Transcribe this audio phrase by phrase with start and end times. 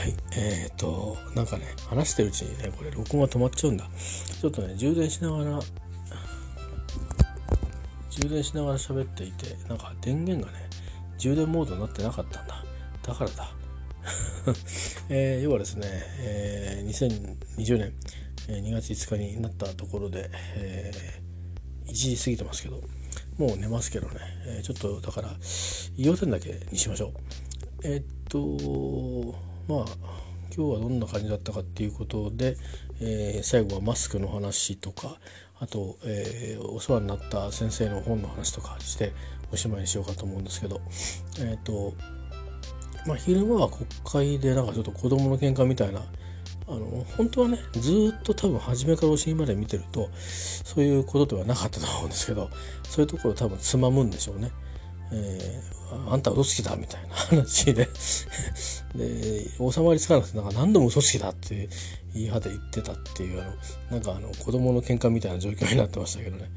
[0.00, 0.14] はい。
[0.34, 3.86] えー、っとなんかね話してるうちにねこれ録音が止まっちゃうんだ。
[4.40, 5.60] ちょっとね充電しながら
[8.08, 10.70] 充電しながら喋っていてなんか電源がね
[11.18, 12.64] 充電モードになってなかったんだ。
[13.02, 13.52] だからだ。
[15.10, 15.86] えー、要はですね、
[16.20, 17.92] えー、2020年
[18.48, 22.82] 2月5日になったところで、えー、1時過ぎてますけど
[23.36, 24.14] もう寝ますけどね、
[24.46, 25.36] えー、ちょっとだから
[25.98, 27.12] 要点だけにしましょう。
[27.84, 29.84] えー、っとまあ
[30.52, 32.56] 今日はどんな感じだったかっていうことで、
[33.00, 35.16] えー、最後はマスクの話とか
[35.60, 39.12] あと、えー、お世話になった先生の本の話とかして
[39.52, 40.80] おしまいにしようかと思うんですけど
[41.38, 41.94] えっ、と
[43.06, 46.00] まあ昼間は国会でなんかちょっと子供の喧嘩みたいな
[46.66, 52.50] あの本当はねずっと多分初めからお尻まで見てるとそういうことではなかったと思うんですけど
[52.82, 54.50] そういうところ多分つまむんでしょうね。
[55.12, 57.88] えー、あんた嘘つきだみたいな話で。
[58.94, 61.68] で収まりつかなくてなんか何度も嘘つきだって
[62.12, 63.52] 言い張って言ってたっていうあの
[63.92, 66.50] なんかあの子供の喧嘩みたいな状況になってましたけどね、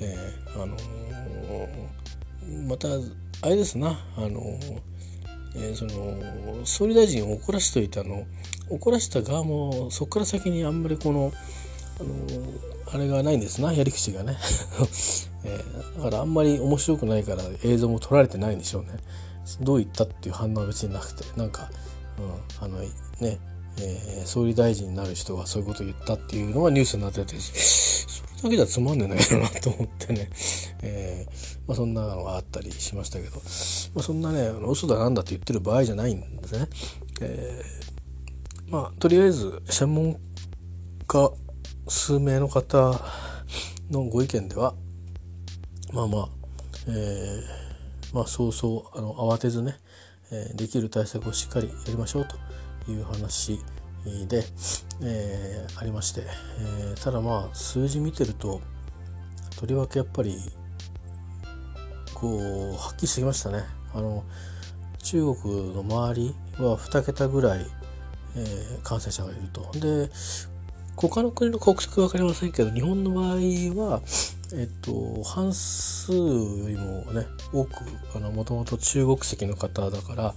[0.00, 2.88] えー、あのー、また
[3.42, 3.98] あれですな。
[4.16, 4.80] あのー、
[5.56, 8.24] えー、その総理大臣を怒らせといてあの
[8.70, 11.32] 怒らせた側もそこから先にあんまりこの
[12.02, 14.36] あのあれがないんですなやり口がね、
[15.44, 18.90] えー、だからあんまり面白くないから映像も撮られてないんでしょうね。
[19.60, 21.70] どう言ったっていう反応は別になくてなんか、
[22.18, 23.38] うん、あのね
[23.78, 30.28] えー、総理大臣になる人がそういうことを言ったっていうのがニュースになっててそれだけじゃつまんねえないだろうなと思ってね、
[30.82, 33.42] えーまあ、そんなのがあったりしましたけど、ま
[34.00, 36.68] あ、そんなね嘘だなんだって言ってる場合じゃないんですね。
[37.20, 40.18] えー、まあとりあえず専門
[41.06, 41.32] 家
[41.88, 43.00] 数名の方
[43.90, 44.74] のご意見では
[45.92, 46.28] まあまあ、
[46.88, 49.76] えー、まあそうそうあの慌てずね、
[50.30, 52.26] えー、できる対策をしっかりやりましょう
[52.84, 53.60] という話
[54.28, 54.44] で、
[55.02, 58.60] えー、ありまして、えー、ただまあ数字見てると
[59.58, 60.38] とりわけやっぱり
[62.14, 63.64] こうはっきりしてきましたね。
[63.94, 64.24] あの
[65.02, 67.66] 中国の周りは2桁ぐらい、
[68.36, 69.70] えー、感染者がいると。
[69.78, 70.08] で
[70.96, 73.34] 他の国の国籍分かりませんけど日本の場合
[73.90, 74.02] は、
[74.54, 77.84] えっと、半数よりもね多く
[78.18, 80.34] もともと中国籍の方だから、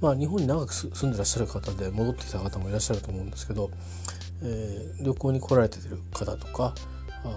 [0.00, 3.70] まあ、日本に長く住んでらっしゃる方で戻ってきた方もいらっしゃると思うんですけど、
[4.42, 6.74] えー、旅行に来られてる方とか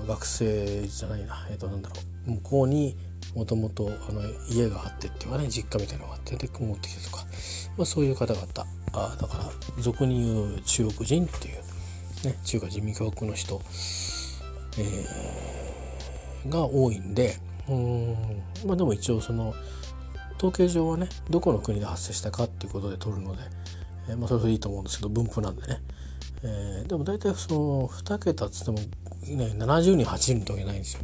[0.08, 1.96] 学生じゃないな、えっと、なんだろ
[2.28, 2.96] う向こうに
[3.36, 3.90] もともと
[4.50, 7.26] 家があってっていうかね実家みたいなのがあってで持ってきてとか、
[7.78, 8.48] まあ、そういう方々。
[8.94, 9.50] あだから
[9.82, 11.71] 俗に言う中国人っていう
[12.24, 13.62] ね、中華人民共和国の人、
[14.78, 17.36] えー、が多いんで
[17.68, 18.16] うん
[18.66, 19.54] まあでも一応その
[20.38, 23.42] 統計上はねどこの国で発生したかっていうことで取るので、
[24.10, 25.82] えー、まあそれでいいと思うんですけど分布なんでね、
[26.44, 28.86] えー、でも大体その2桁っつっても、ね、
[29.58, 31.02] 70人80人とわけないんですよ。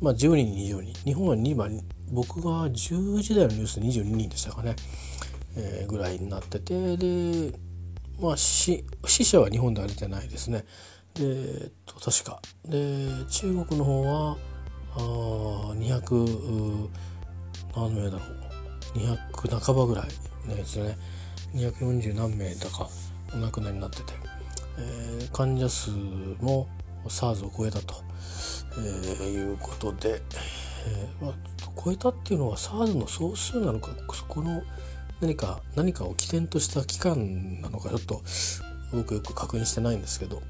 [0.00, 0.92] まあ10人20人。
[1.04, 1.80] 日本は2番
[2.12, 4.76] 僕が10時台のニュースで22人でしたかね、
[5.56, 7.52] えー、ぐらいになっててで
[8.20, 10.64] まあ死者は日本では出てないですね。
[11.14, 12.40] で、えっと、確か。
[12.64, 14.36] で中国の方は
[14.94, 16.88] あ200
[17.76, 18.98] 何名だろう。
[18.98, 20.08] 200半ばぐらい
[20.48, 20.96] のやつね。
[21.54, 22.88] 240何名だか
[23.34, 24.12] お亡くなりになってて、
[24.78, 25.90] えー、患者数
[26.40, 26.68] も
[27.06, 27.94] SARS を超えたと、
[28.78, 30.20] えー、いうことで、
[30.86, 31.34] えーまあ、
[31.82, 34.62] 超えたっていうのは SARS の総数なのかそこの
[35.20, 38.22] 何か何かを起点とした機関なのかちょっと
[38.92, 40.42] 僕よく確認してないんですけど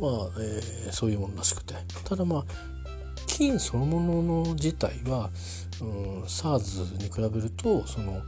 [0.00, 2.44] まあ、えー、そういうものらしくてただまあ
[3.26, 5.30] 金そのものの自体は、
[5.80, 8.22] うん、SARS に比べるとその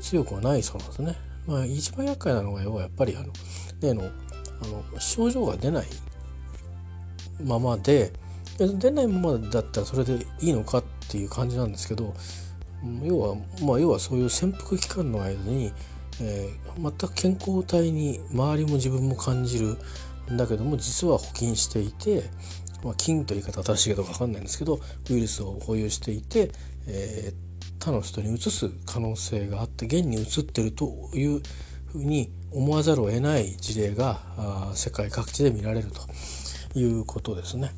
[0.00, 1.16] 強くはないそうなんですね。
[1.46, 3.32] まあ、一番厄介なのが要はやっぱりあの
[3.80, 5.86] 例のあの症状が出ない
[7.42, 8.12] ままで
[8.58, 12.14] 出ないままだったらそれでいいのかっていう感じなんですけど
[13.02, 15.72] 要はまあ要はそういう潜伏期間の間に、
[16.20, 19.78] えー、全く健康体に周りも自分も感じる
[20.32, 22.24] んだけども実は保菌していて、
[22.82, 24.80] まあ、菌という言い方正しいかどうか分かんないんですけど
[25.10, 26.50] ウイルスを保有していて、
[26.86, 31.40] えー、他の人にうつす可能性があって現にうつってるという
[31.86, 37.70] ふうに思わざるを得ない事例が世界各地で見られるということですね。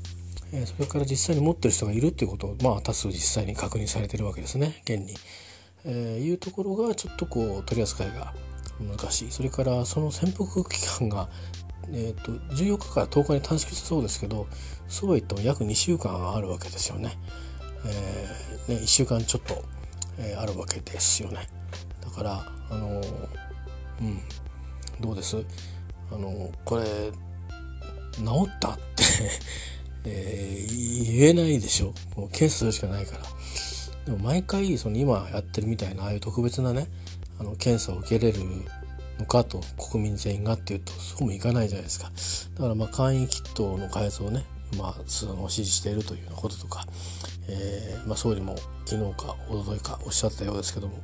[0.56, 5.14] えそれから実際に持ってる人がいるっていうことを、まあ、多数実際に確認されてるわけですね現に。
[5.86, 8.32] えー、いうところがちょっとこう取り扱いが
[8.80, 11.28] 難しいそれからその潜伏期間が、
[11.92, 14.46] えーと、14日から10日に短縮したそうですけど
[14.88, 17.18] そうは言っても約2週間あるわけですよね。
[17.86, 19.62] えー、ね1週間ちょっと、
[20.18, 21.48] えー、あるわけですよね。
[22.02, 23.02] だからあの
[24.00, 24.20] うん
[25.00, 25.36] どうです？
[26.10, 26.84] あのこれ
[28.16, 29.04] 治ったって
[30.04, 31.94] えー、言えないでしょ。
[32.16, 33.24] もう検査するしかないから。
[34.06, 36.88] でも毎回その今やってるみたいなああいう特別なね
[37.38, 38.38] あの検査を受けれる
[39.18, 39.60] のかと
[39.90, 42.10] 国民全員がっていうとそうもいかないじゃないですか。
[42.54, 44.44] だからまあ簡易キットの開発をね
[44.76, 46.84] まあ、その指示しているというようなこととか、
[47.48, 48.56] えーまあ、総理も
[48.86, 50.94] 昨日か一昨日かおっしゃったようですけども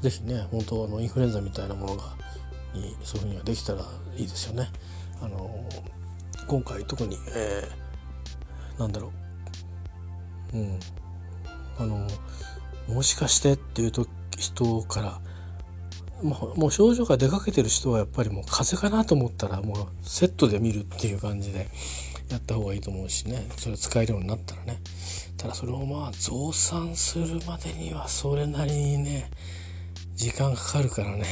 [0.00, 2.02] 是非ね本当あのインフルエンザみたいなものが
[2.74, 3.84] にそういうふうにはできたら
[4.16, 4.68] いいですよね。
[5.22, 5.68] あの
[6.46, 7.83] 今回特に、えー、
[8.78, 9.12] なんだろ
[10.52, 10.58] う。
[10.58, 10.80] うん。
[11.78, 12.06] あの
[12.88, 14.06] もしかしてっていうと
[14.38, 15.20] 人から。
[16.22, 21.68] もう症状が出かけてる人はやっぱりもう風邪かなと思ったらもうセットで見るっていう感じで
[22.30, 23.46] やった方がいいと思うしね。
[23.58, 24.80] それ使えるようになったらね。
[25.36, 29.30] ただそれをまあ増産するまでにはそれなりにね
[30.14, 31.26] 時間かかるからね。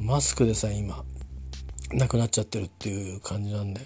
[0.00, 1.02] マスクでさ今
[1.90, 3.80] なくなっちゃってるっていう感じなんで、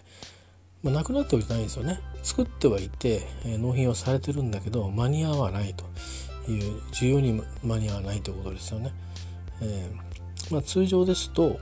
[0.82, 5.84] まあ、なくなってはいないんですよね作ってはいて、えー、納品はされてるんだけど間に合わないと
[6.50, 8.92] いう需要に間に合わないということですよね。
[9.60, 10.12] えー
[10.52, 11.58] まあ、通常ですと,、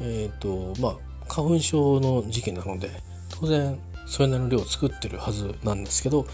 [0.00, 0.96] えーとまあ、
[1.28, 2.90] 花粉症の時期なので
[3.28, 6.26] 当然それなりの量を作ってるはずなんですけど、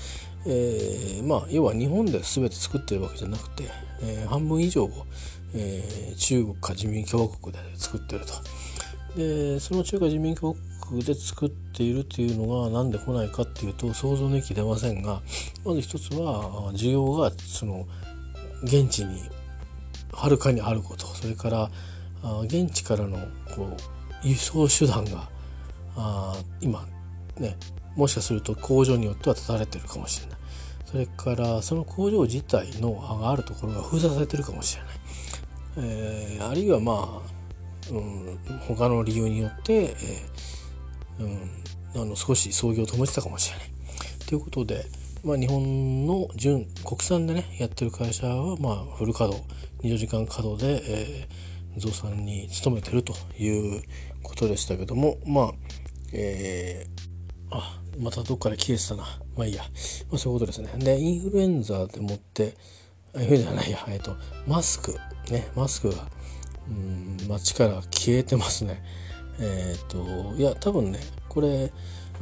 [0.46, 3.64] えー、まあ要は日本で全て作ってるわけじゃなくて、
[4.02, 5.06] え、半分以上を、
[5.54, 8.32] え、中国か人民共和国で作ってると。
[9.16, 10.56] でその中華人民共和
[11.02, 15.22] で作っているというのが何で来ないかっていうと想像の域出ませんが
[15.64, 17.86] まず一つは需要がその
[18.62, 19.20] 現地に
[20.12, 21.70] はるかにあることそれから
[22.44, 23.18] 現地からの
[23.54, 23.76] こ
[24.24, 25.28] う輸送手段が
[26.60, 26.86] 今
[27.38, 27.56] ね
[27.96, 30.38] もしかすると工場によっては立たれてるかもしれない。
[30.94, 34.92] それからその工場自体のがあるところが封鎖されてるかもしれない、
[35.78, 39.96] えー、あるいはまあ、うん、他の理由によって、えー、
[41.20, 43.68] うん、あの少し操業を止めてたかもしれない。
[44.26, 44.86] ということで、
[45.24, 53.82] まあ、日本の純国産でねやってる会社はまあフル稼働24時間稼働で、えー、増産に努めてるという
[54.22, 55.52] ことでしたけどもまあ
[56.12, 59.04] えー、あまたどっかで消えてたな。
[59.36, 59.62] まあいいや、
[60.10, 60.70] まあ、そういうことですね。
[60.78, 62.54] でインフルエンザでもって
[63.14, 63.78] あインフルエンザじゃないや。
[63.88, 64.16] えっと
[64.46, 64.96] マスク
[65.30, 66.08] ねマスクが
[66.68, 68.82] うん街から消えてますね。
[69.40, 71.72] えっ、といや多分ねこれ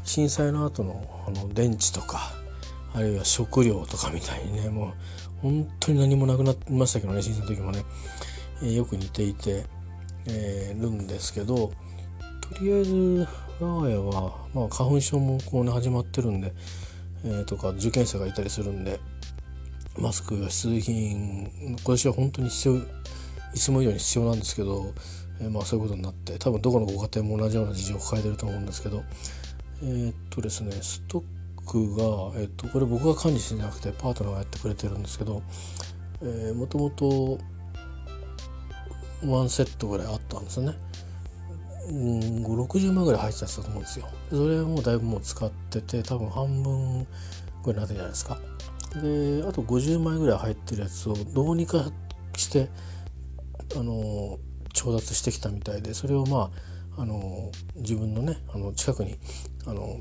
[0.05, 2.32] 震災の後のあの電池とか
[2.94, 4.93] あるいは食料とかみたいにねもう
[5.43, 7.85] 本当に何もなくなってましたけどね震災の時もね、
[8.62, 9.64] えー、よく似ていて、
[10.26, 11.73] えー、るんですけど
[12.41, 13.29] とりあえず
[13.61, 16.53] 我が家は、まあ、花粉症もこうね始まってるんで、
[17.25, 19.00] えー、とか受験生がいたりするんで
[19.99, 22.76] マスクが必需品今年は本当に必要
[23.55, 24.94] いつも以上に必要なんですけど、
[25.43, 29.03] えー、まあそういうことになって多分どこのご家庭も同じような事情を抱えてると思うんですけど
[29.83, 31.25] えー、っとですねストッ
[31.67, 32.05] クが、
[32.41, 35.43] えー、っとこれ僕が管理してなくてパートナーがやってくれてるんですけど
[36.55, 37.39] もともと
[39.27, 40.73] ワンセットぐらいあったんですね。
[41.89, 47.06] うん560万ぐらい入ってたと思うんですよそれもだいぶもう使ってて多分半分
[47.65, 48.39] ぐらいになってるじゃないですか
[48.94, 51.91] であと50万円ぐらい入ってるやつをどうにか
[52.37, 52.69] して
[53.77, 54.39] あの
[54.72, 56.50] 調達してきたみたいでそれをま
[56.96, 59.17] ああの自分のねあの近くに
[59.67, 59.98] あの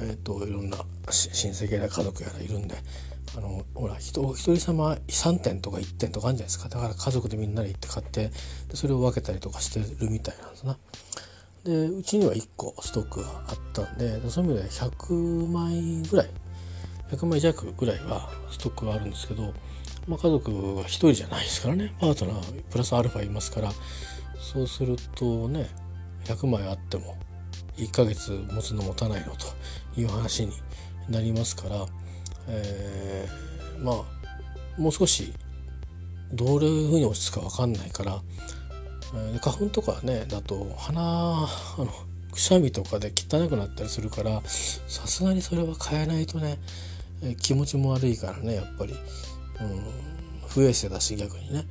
[0.00, 0.78] え、ー、といろんな
[1.10, 2.76] 親戚や家族やらいるんで
[3.36, 8.30] あのほら人お一人様3点とか1点とかあるんじゃないですかだから家族でみんなで行って買って
[8.68, 10.78] でそれを分けたりとかしてるみたいなんですな。
[11.64, 16.30] でうちには1個ストックがあったんでそういう意味で100枚ぐらい
[17.10, 19.54] 100枚弱ぐらいはストックがあるんですけど、
[20.08, 21.94] まあ、家族は1人じゃないですからね。
[22.00, 23.72] パートナープラスアルファいますから。
[24.40, 25.68] そうするとね
[26.24, 27.18] 100枚あっても
[27.76, 29.46] 1ヶ月持つの持たないのと
[30.00, 30.52] いう話に
[31.10, 31.86] なりますから、
[32.48, 35.34] えー、まあもう少し
[36.32, 38.22] どういうふうに落ち着くか分かんないから。
[39.32, 41.48] で花粉とかねだと鼻あ
[41.78, 41.86] の
[42.30, 46.58] くしゃみとかで汚くなったりするからさすがにそれは変えないとね
[47.22, 48.94] え気持ちも悪いからねやっぱり、
[49.60, 51.64] うん、不衛生だし逆にね。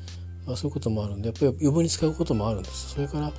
[0.47, 2.91] あそういうこともあるんでやっぱり余分に使うこともあるんです。
[2.91, 3.33] それから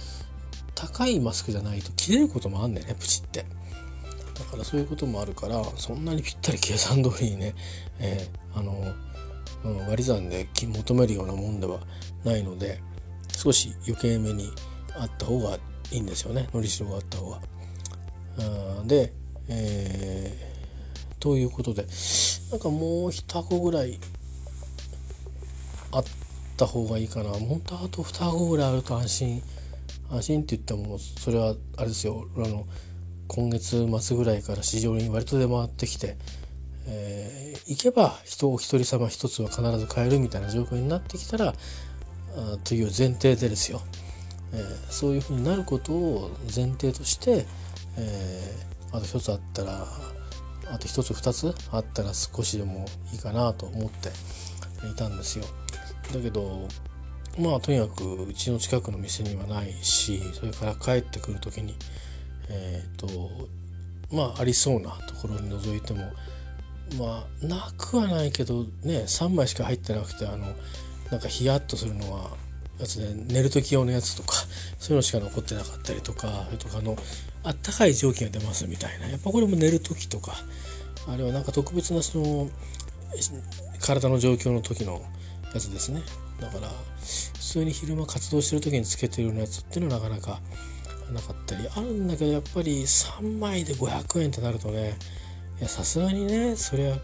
[0.75, 3.47] 高いマスクじゃないと切れることもあんだよねプチって。
[4.39, 7.55] だからそういうこともあるからそんなにぴったり計算通りにね、
[7.99, 8.95] えー、あの、
[9.65, 11.81] うん、割り算で求めるようなもんでは
[12.25, 12.81] ないので
[13.37, 14.53] 少し余計めに
[14.97, 15.59] あった方が
[15.91, 16.49] いいんですよね。
[16.53, 17.41] のりしろがあった方が。
[18.87, 19.13] で、
[19.49, 21.87] えー、ということで
[22.51, 23.99] なんかもう一箱ぐらい
[25.93, 26.05] あっ
[26.57, 27.31] た方がいいかな。
[27.31, 29.43] 本当はあと二箱ぐらいあると安心
[30.11, 32.27] 安心って言ってもそれはあれですよ。
[32.37, 32.67] あの
[33.29, 36.17] 今月末ぐらいから市場に割と出回ってきて、
[36.87, 43.83] えー、行けば人お一人様一つは必ず買えるみたいな状況になってきたらあという前提でですよ、
[44.55, 47.45] えー、そういうふうになることを前提として、
[47.99, 49.87] えー、あと一つあったら
[50.71, 54.09] あと一つ二つあったら少しでもいいかなと思って
[54.91, 55.45] いたんですよ。
[56.13, 56.69] だけど
[57.39, 61.77] まあとにかくうちの近くの店にはないしそれから帰ってくる時に
[62.49, 63.09] えっ、ー、と
[64.13, 66.01] まあありそうなところに覗いても
[66.99, 70.47] まあなくはないけどね3枚しか入ってなくてあの
[71.11, 72.31] なんかヒヤッとするのは
[72.79, 74.35] やつで寝る時用のやつとか
[74.79, 76.97] そういうのしか残ってなかったりとかそれとかあの
[77.45, 80.33] あったかい蒸気が出ますみたいなやっぱこれも寝る時とか
[81.09, 82.51] あれはなんか特別なその
[83.81, 85.03] 体の状況の時の
[85.55, 86.03] やつですね。
[86.41, 90.41] だから普通に昼間活動してる時につけてるようなやつっていうのはなかなか
[91.13, 91.69] なかったり。
[91.69, 94.97] あるんだけどやっぱり3枚で500円ってなるとね
[95.59, 96.97] いやさすがにねそりゃ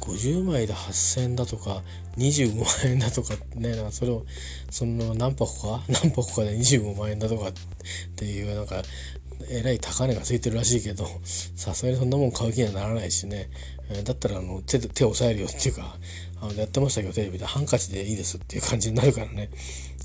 [0.00, 1.82] 50枚で8,000円だとか
[2.16, 4.24] 25万円だとかねなんかそれを
[4.70, 5.82] その何箱か？
[6.02, 7.52] 何箱かで25万円だとかっ
[8.16, 8.82] ていうなんか
[9.50, 13.50] えらい高値がついてるらしいけどさすがにそんなもん買う気にはならないしね、
[14.04, 15.96] だったらあの手手を押さえるよっていうか
[16.42, 17.46] あのやってましたけどテレビで。
[17.46, 19.48] ハンカチでいいですっていう感じになるからね。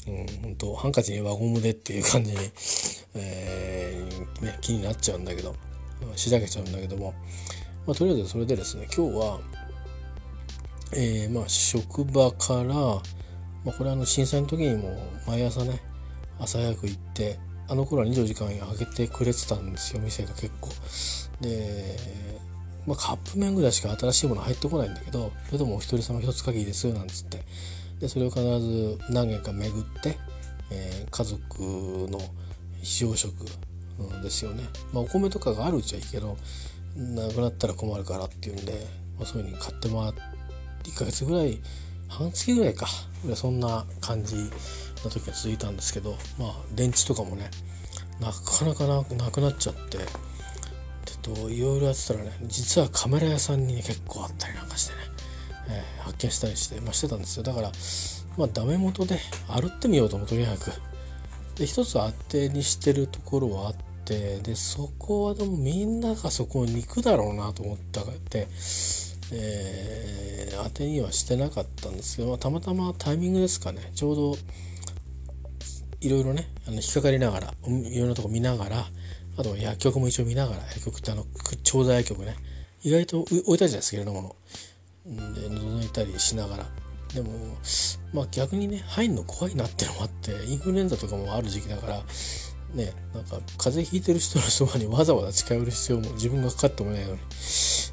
[0.08, 2.38] うん、本当ハンカチに輪ゴムでっていう感じに、
[3.16, 5.54] えー、ね、気になっちゃうんだけど。
[6.16, 7.14] しらけちゃうんだけども、
[7.86, 9.40] まあ、とりあえずそれでですね今日は、
[10.94, 13.02] えー、まあ、職場から、ま
[13.68, 15.82] あ、これあの震災の時にも毎朝ね
[16.40, 17.40] 朝早く行って
[17.70, 20.70] あの頃は24時間開けてくれてたんですよ店が結構。
[21.42, 21.98] で、
[22.88, 27.44] まあ、カップ麺ぐらいしか新しいもの入ってこないんだけどそれでもお一人様一つ限りですなんつって。
[28.00, 30.18] でそれを必ず何軒か巡って、
[30.72, 31.60] えー、家族
[32.12, 32.20] の
[32.84, 33.34] 非常食
[34.22, 34.64] ですよね、
[34.94, 36.38] まあ、お米とかがあるうちはいいけど
[36.96, 38.74] なくなったら困るからっていうんで、
[39.18, 40.22] まあ、そういうふうに買ってもらって
[40.92, 41.60] 1ヶ月ぐらい
[42.08, 42.88] 半月ぐらいか。
[43.36, 44.36] そんな感じ
[45.04, 47.50] の時が続いたんですけどまあ電池とかもね
[48.20, 49.98] なかなかなくなっちゃって
[51.16, 55.00] っといろいろやってたらね実はカメラ屋さんに、ね、結構あったりなんかしてね
[55.70, 57.44] えー、発見したりして、まあ、してたんですよ。
[57.44, 57.72] だから
[58.38, 60.72] まあダメ元で歩ってみようともとにかく。
[61.56, 68.48] で一つ当てにしてるところはあってでそこはでもみんながそこに行くだろうなと思ったって、
[69.34, 73.92] えー、当てにはしてなかったんですけど、まあ、たまたまタイミングですかね。
[73.96, 74.38] ちょうど
[76.00, 78.86] いろいろねあの引っかかりながらいろんなとこ見ながら
[79.38, 81.26] あと薬局も一応見ながら薬局ってあの
[81.64, 82.36] 調剤薬局ね。
[82.84, 84.36] 意外と置いたじゃないですかいろんなも
[85.08, 85.34] の。
[85.34, 86.66] で覗いたりしながら。
[87.14, 87.30] でも
[88.14, 92.04] まあ逆にね入んの怖いなってのもあってインフルエンザとかもある時期だから
[92.74, 97.20] ねなんか風邪ひいてる人のそばに わざわざ近寄る必要も自分がかかってもないのに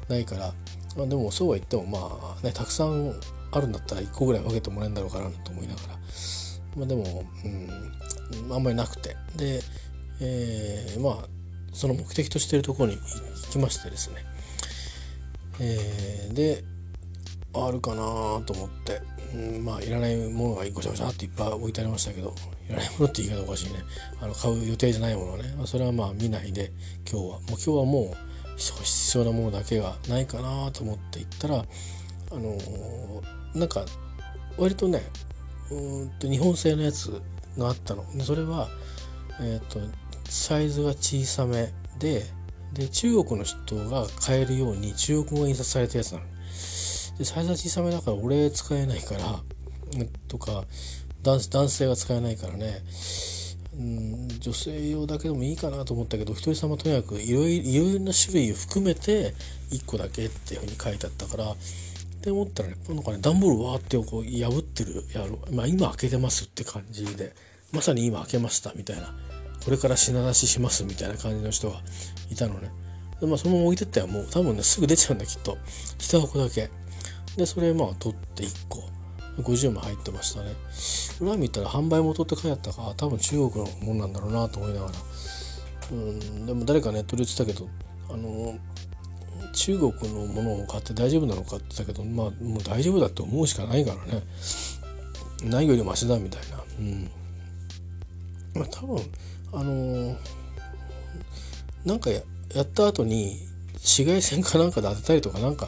[0.09, 0.53] ないから、
[0.97, 3.13] まあ、でもそうは言ってもまあねたくさん
[3.51, 5.99] あるんだったら1個ぐらい分けてもらえるんだろうかなと思いながら。
[6.75, 9.15] まあでも、うん、あんまりなくて。
[9.37, 9.61] で、
[10.19, 11.27] えー、まあ
[11.75, 14.15] その目的としてるところに行きましてですね、
[15.59, 16.63] えー、で
[17.53, 19.01] あるかなと思って、
[19.33, 22.33] うん、まあいらないものがごちゃごちゃっていっぱい置いてありましたけど
[22.69, 23.79] いらないものって言い方おかしいね。
[24.21, 26.71] あの買う予定じゃないものね、まあ、それはまあ見ないで
[27.09, 33.85] 今日はもう今日はもう必要なものだけがないかなと思って行ったらあのー、なんか
[34.57, 35.03] 割とね
[35.71, 37.21] うんと日本製のやつ
[37.57, 38.05] があったの。
[38.15, 38.69] でそれは
[39.41, 39.79] えっ、ー、と
[40.29, 42.23] サイズが小さめで
[42.73, 46.25] で中国の人が買えるように中国語が印刷されたやつなの。
[47.17, 49.39] でサイズは小さめだから俺使えないから
[50.27, 50.65] とか
[51.23, 52.83] 男男性が使えないからね。
[53.75, 59.33] ん女性用だけでもいいかなと思ったけど一人様とにかくいろいろな種類を含めて
[59.69, 61.55] 1個だけっていうふうに書いてあったからっ
[62.21, 67.33] て思ったらねなんかね段ボールわーってこう破ってるやろ、まあ、今開けてますって感じで。
[67.75, 69.13] まさに今開けましたみたいな。
[69.65, 71.81] これから品出ししますみたいな感じの人が
[72.31, 72.71] いたのね。
[73.19, 75.57] でまあそのまま置いてったよもう多分ねすぐ出ちゃうんだきっと。
[75.97, 76.69] 1箱だけ。
[77.35, 78.83] でそれまあ取って1個。
[79.41, 80.53] 50枚入ってましたね。
[81.19, 84.93] 裏見たら販売元って書いてあったか多分中国のもんなんだろうなと思いながら。
[85.91, 87.67] うんでも誰かネットで言ってたけど
[88.09, 88.57] あの
[89.53, 94.23] 中国のものを買って大丈夫なのかって言ったけどまあもう大丈夫だって思うしかないからね。
[95.43, 96.63] ないよりマシだみたいな。
[96.79, 97.11] うん。
[98.53, 99.01] まあ多分
[99.53, 100.17] あの、
[101.85, 102.21] なんかや
[102.61, 103.37] った後に
[103.73, 105.67] 紫外線かなんかで当てたりとかなんか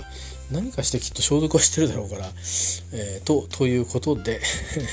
[0.51, 2.25] 何かしてきっと消毒はしてるだろうから、
[2.93, 4.41] えー、とということで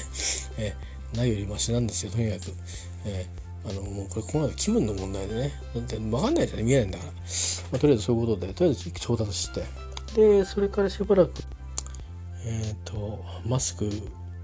[0.59, 2.53] えー、ないよりマシなんですよとにかく、
[3.07, 5.53] えー、あのもうこれこの後気分の問題でね。
[5.75, 7.19] だって分かんないじゃ見えないんだから、ま
[7.73, 9.65] あ、とりあえずそういうことでとりあえず調達して。
[10.15, 11.33] でそれからしばらく
[12.45, 13.87] えっ、ー、とマスク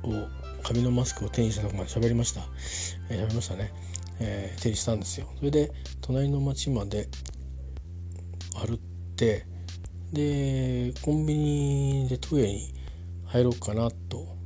[0.03, 0.27] を
[0.63, 2.43] 紙のマスクを手にしたとこまで喋りました、
[3.09, 3.73] えー、喋りましたね、
[4.21, 7.09] えー、手にしたんですよそれで隣の町まで
[8.55, 8.79] 歩っ
[9.17, 9.47] て
[10.13, 12.75] でコンビニでトイレに
[13.27, 14.37] 入ろうかなと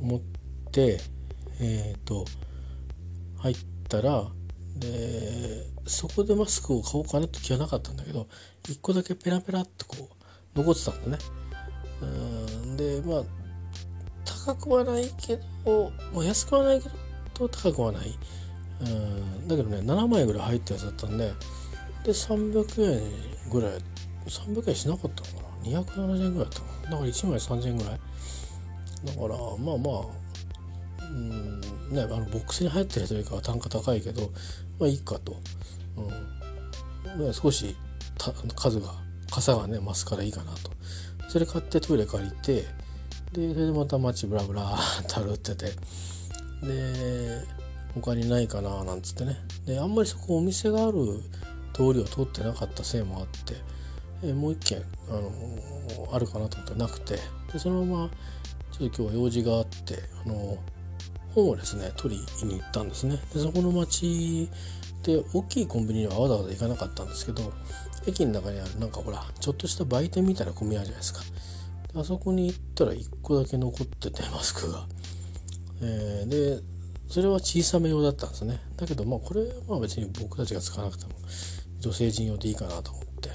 [0.00, 0.20] 思っ
[0.70, 0.98] て
[1.60, 2.24] えっ、ー、と
[3.38, 3.56] 入っ
[3.88, 4.28] たら
[4.76, 8.28] でそこでマスクを買おうかなって気はなかったんだけど
[8.64, 9.96] 1個だけペラペラっとこ
[10.54, 11.18] う残ってたんだね。
[12.02, 12.04] う
[12.66, 13.22] んでまあ
[14.24, 16.88] 高くはないけど、ま、安くはないけ
[17.38, 18.18] ど高くはない。
[18.82, 19.48] うん。
[19.48, 21.32] だけどね7枚ぐらい入ったやつだったんで
[22.04, 23.72] で300円ぐらい
[24.26, 28.00] 300円しなかったのかな？270円ぐらいだったのだから1枚3000円ぐらい。
[29.04, 31.60] だからまあまあうん
[31.90, 34.30] ねあのボックスに入ってるというか単価高いけど
[34.78, 35.36] まあいいかと、
[37.16, 37.76] うん、少し
[38.56, 38.94] 数が
[39.30, 40.70] 傘がね増すからいいかなと。
[41.28, 42.64] それ買ってトイレ借りて
[43.32, 45.72] でそれでまた街ブラブラーって歩ってて。
[46.62, 47.61] で
[47.94, 49.36] 他にないかななんつってね。
[49.66, 51.20] であんまりそこお店がある
[51.72, 53.54] 通りを通ってなかったせいもあって
[54.22, 55.30] えもう一軒あの
[56.12, 57.18] あるかなと思ったらなくて。
[57.52, 58.10] でそのまま
[58.72, 60.56] ちょっと今日は用事があってあの
[61.34, 63.18] 本をですね取りに行ったんですね。
[63.34, 64.48] でそこの町
[65.02, 67.52] で大きいコンビニにはわざわざ行かなかったんですけど
[68.06, 71.20] 駅の中にあるなんかほらちょっとした売店みたいな組合じゃないですか。
[71.94, 74.86] あそこに行ったら1個だけ残っててマスクが、
[75.82, 76.62] えー、で
[77.12, 78.58] それは小さめ用だったんですね。
[78.74, 81.12] だけどまあこれは別に僕たちが使わなくても
[81.78, 83.30] 女性陣用でいいかなと思って、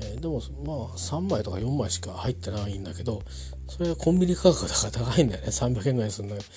[0.00, 3.22] えー、でもまあ3枚とか4枚しか入ってないんだけど
[3.68, 5.48] それはコンビニ価格だから高いんだよね。
[5.48, 6.48] 300円ぐらいするんだけど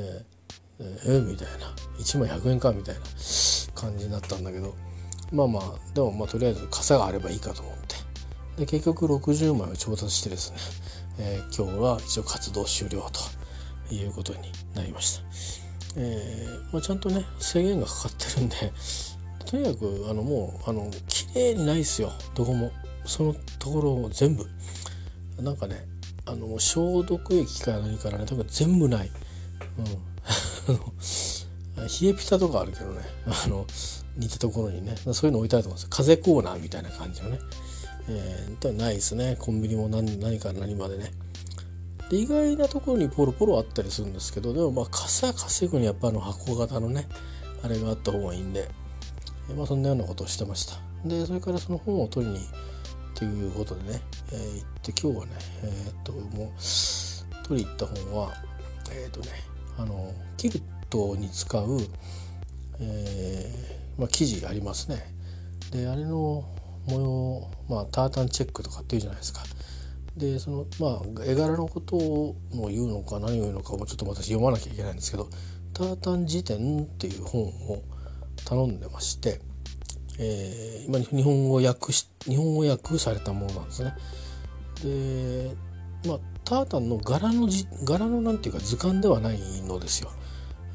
[0.00, 1.66] えー、えー、みたいな。
[1.98, 3.00] 1枚100円かみたいな
[3.74, 4.76] 感じになったんだけど。
[5.32, 7.96] まあまあでもまあとりあえず傘があればいいかと思って。
[8.58, 10.58] で結局60枚を調達してですね、
[11.18, 13.08] えー、今日は一応活動終了
[13.88, 15.24] ということになりました、
[15.98, 18.56] えーまあ、ちゃんとね制限がかかってるんで
[19.44, 22.70] とにかくあのもうあの綺麗にないですよどこも。
[23.08, 24.46] そのところを全部。
[25.42, 25.86] なんかね
[26.26, 29.10] あの消毒液か何からねとかく全部ない。
[29.78, 33.66] うん、冷えピタとかあるけどねあの
[34.16, 35.88] 似たところにねそういうの置いてあると思うんですよ。
[35.90, 37.38] 風コーナーみたいな感じのね。
[38.10, 39.36] えー、ないですね。
[39.38, 41.12] コンビニも何何から何までね。
[42.10, 47.06] で意外なところにポロポロあったりするんですけどでもまあ傘稼ぐにやっぱあの箱型のね
[47.62, 48.68] あれがあった方がいいんで、
[49.50, 52.40] え、まあそんなようなことをしてましたでそれからその本を取りにっ
[53.14, 54.00] ていうことでね、
[54.32, 55.32] えー、行って今日はね
[55.64, 58.32] えー、っともう取り行った本は
[58.92, 59.28] えっとね
[59.76, 61.80] あのキルトに使う、
[62.80, 65.04] えーまあ、生地ありますね。
[65.72, 66.44] であれの
[66.86, 69.42] 模様、まあ、タータンチェックとかっていうじゃないですか。
[70.18, 72.36] でそのまあ絵柄のことを
[72.68, 75.28] 言うのか何を言うのかもちょっと私読まなきゃいけないんですけど
[75.72, 77.82] 「タータン辞典」っていう本を
[78.44, 79.40] 頼んでまして、
[80.18, 83.94] えー、今日本語訳し日本語訳されたものなんですね。
[84.82, 85.56] で
[86.06, 90.10] まあタータンの柄のじ柄のなんていうか図鑑ではないのですよ。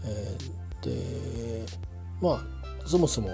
[0.06, 1.66] えー、で
[2.22, 3.30] まあそもそも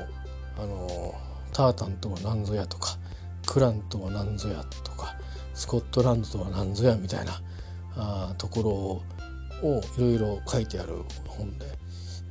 [0.58, 1.14] あの
[1.54, 2.98] タータンとは何ぞやとか
[3.46, 5.16] クランとは何ぞやとか
[5.60, 7.42] スコットランドとは何ぞやみたいな
[7.96, 9.04] あとこ
[9.62, 10.94] ろをいろいろ書いてある
[11.28, 11.66] 本で。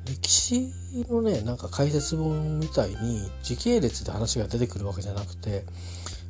[0.06, 0.72] 歴史
[1.10, 5.66] のねなんか解説本みたいに時系列で話が出てくるわけじゃなくて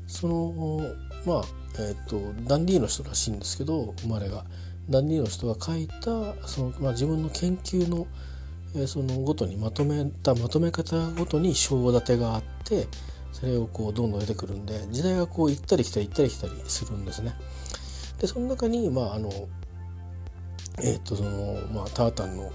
[0.09, 0.81] その
[1.25, 1.43] まあ
[1.79, 4.45] えーと、ダンディーの人らしいんですけど生まれが。
[4.91, 8.07] ダンディーの人が書いたその、まあ、自分の研究の,、
[8.75, 12.87] えー、そのごとにまとめたまとめ方ごとに章立てがあって
[13.39, 17.35] それをこうどんどん出てくるんで時代がこう行ったり来たり行ったり来たりするんですね。
[18.19, 19.31] でその中にまああの
[20.83, 22.51] えっ、ー、とそのまあタータンの、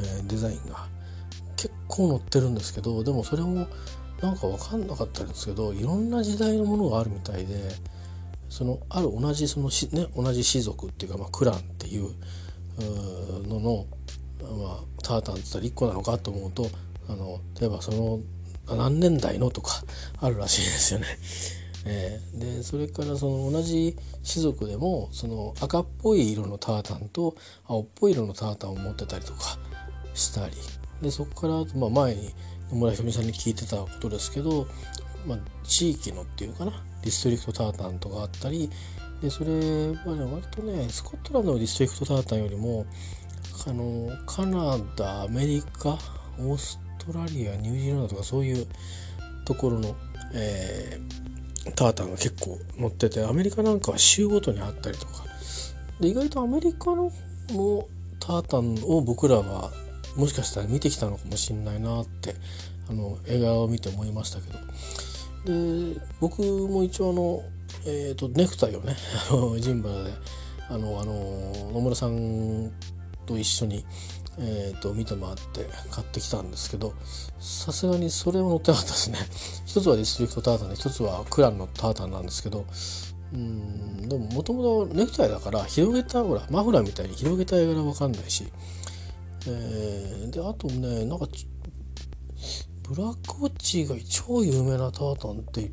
[0.00, 0.86] えー、デザインが
[1.56, 3.66] 結構載ってるんですけどでもそれも
[4.20, 7.54] なんか分かんなかったんですけどいろんな時代のものがあるみたいで
[8.50, 12.10] そのある同じそのし、ね、同じ氏族っていうか、まあ、クランっていう
[13.48, 13.86] のの、
[14.58, 16.66] まあ、タータンって言ったら1個なのかと思うと
[17.08, 18.20] あの例えばその
[18.76, 19.82] 何年代のとか
[20.20, 21.06] あるらしいですよね。
[21.86, 23.96] えー、でそれからその同じ
[24.30, 29.58] 種族でもその赤っぽい色のタータンと青っぽい色のタータンを持ってたりとか
[30.14, 30.56] したり。
[31.00, 32.34] でそこから、まあ、前に
[32.70, 34.66] 野村ひとみさんに聞いてたことですけど
[35.26, 38.70] まあ、地域のっていうかなディストリクトタータンとかあったり。
[39.20, 42.86] でそれはね割とねスコットランドのディストリクトタータンよりも
[43.66, 45.98] あのカナダアメリカ
[46.38, 48.66] オーストトラリアニュージーランドとかそういう
[49.46, 49.96] ところの、
[50.34, 55.24] えー、タータンが結構載っててアメリカなんかは州ごとにあったりとか。
[56.00, 57.10] で意外とアメリカの
[57.48, 57.88] の
[58.20, 59.72] タータンを僕らは
[60.16, 62.34] もしかしたら見てきたのかもしれないなって
[62.90, 64.58] あの映画を見て思いましたけど。
[65.46, 67.42] で僕も一応あの、
[67.86, 68.96] えーと、ネクタイをね
[69.60, 70.12] ジンバラで
[70.68, 72.70] あのあの野村さん
[73.24, 73.84] と一緒に、
[74.40, 76.94] えーと、見て回って買ってきたんですけど
[77.40, 79.18] さすがにそれは乗ってなかったですね。
[79.66, 82.64] 一つはディストリクトタータンで一つはクランのタータンなんですけど
[83.32, 88.46] うんでももともとネクタイだから広げたほらマフラーみたいに広げた絵柄わかんないし、
[89.46, 91.26] えー、であとねなんか
[92.88, 95.70] ブラックウォッチが超有名なタータンって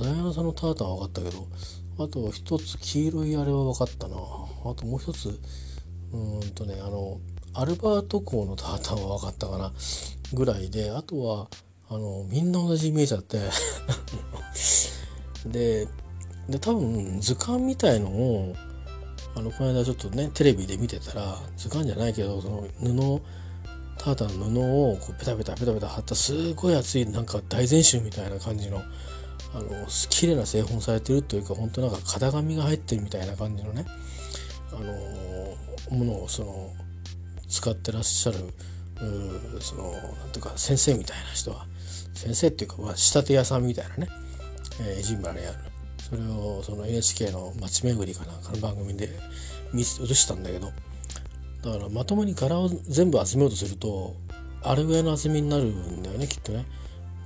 [0.00, 1.46] ダイアナさんのタータンは分かったけど
[1.98, 4.16] あと一つ黄色いあれは分かったな。
[4.16, 5.38] あともう一つ
[6.14, 7.18] うんとねあの
[7.54, 9.72] アルバート港のタータンは分かったかな
[10.32, 11.48] ぐらいであとは
[11.88, 13.38] あのみんな同じ見えちゃって
[15.46, 15.88] で
[16.48, 18.54] で多分図鑑みたいのを
[19.34, 23.22] あのこの間ちょっとねテレビで見てたら図鑑じゃないけどその布
[23.98, 28.82] タータンの布をこうペタペタペタペタ貼ったすごい厚いなんか大全集みたいな感じの
[29.54, 33.86] あの綺麗な製本されてるというか本当なんか型紙が入ってるみたいな感じのね
[34.72, 34.82] あの
[35.94, 36.70] ものをその
[37.48, 38.38] 使ってらっしゃる
[39.60, 41.66] そのなんていうか先生みたいな人は
[42.14, 44.08] 先生っていうか、まあ、仕立て屋さんみたいなね、
[44.80, 45.58] えー、ジンバラにある
[45.98, 49.08] それをその NHK の街巡りかなんかの番組で
[49.72, 50.70] 見映したんだけど
[51.62, 54.14] だからまともに柄を全部集めようとすると
[54.62, 56.64] あれぐらいの厚みになるんだよねきっとね。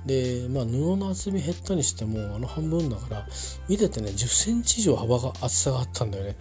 [0.05, 3.27] でまあ布の厚み減ったにしてもあの半分だから
[3.67, 6.37] 見ててね1 0センチ以上幅が厚さがあったんだよね。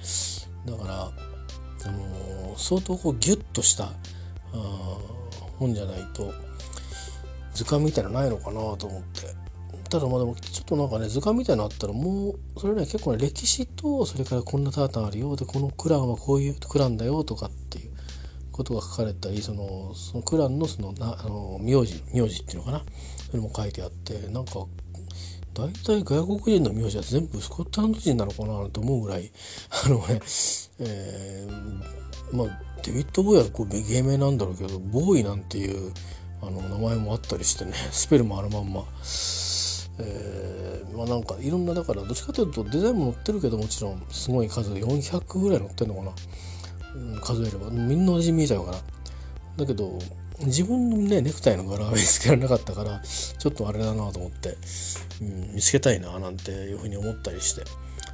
[0.65, 1.13] だから、
[1.89, 3.85] あの、相当こうギュッとした
[4.53, 4.99] あ
[5.59, 6.33] 本じゃないと
[7.55, 9.39] 図鑑みたいなのないのかなと思って。
[9.91, 17.91] ただまあでもちょっとなんかね図鑑みたいなのあったらもうそれね結構ね歴史とそれからこんなタータンあるよでこのクランはこういうクランだよとかっていう
[18.53, 22.83] ことが書かれたりそのそのクランのそのなあの名字名字っていうのかな？
[23.31, 24.67] それも書いてあってなんか
[25.59, 29.33] 大体外国人の名字は全部スコットランド人なのかなと思うぐらい
[29.85, 30.21] あのね、
[30.79, 35.93] えー、まあデビッド・ボーイはこう芸名なんだろうけどボーイなんていう
[36.43, 38.85] あの名前もあったりしてね スペルもあるまんま。
[40.01, 46.13] えー、まあなんかいろんなだからどっちかというとデザインも載ってるけどもちろんすごい数400ぐらい載ってるのかな、
[46.95, 47.69] うん、数えれば。
[47.71, 48.81] みんな同じ見えちゃうから。
[49.57, 49.99] だけど
[50.41, 54.57] 自分のねネクタイの柄は見つけられなかったからちょっとあれだなと思って、
[55.21, 57.63] うん、見つけたいななんていうふうに思ったりして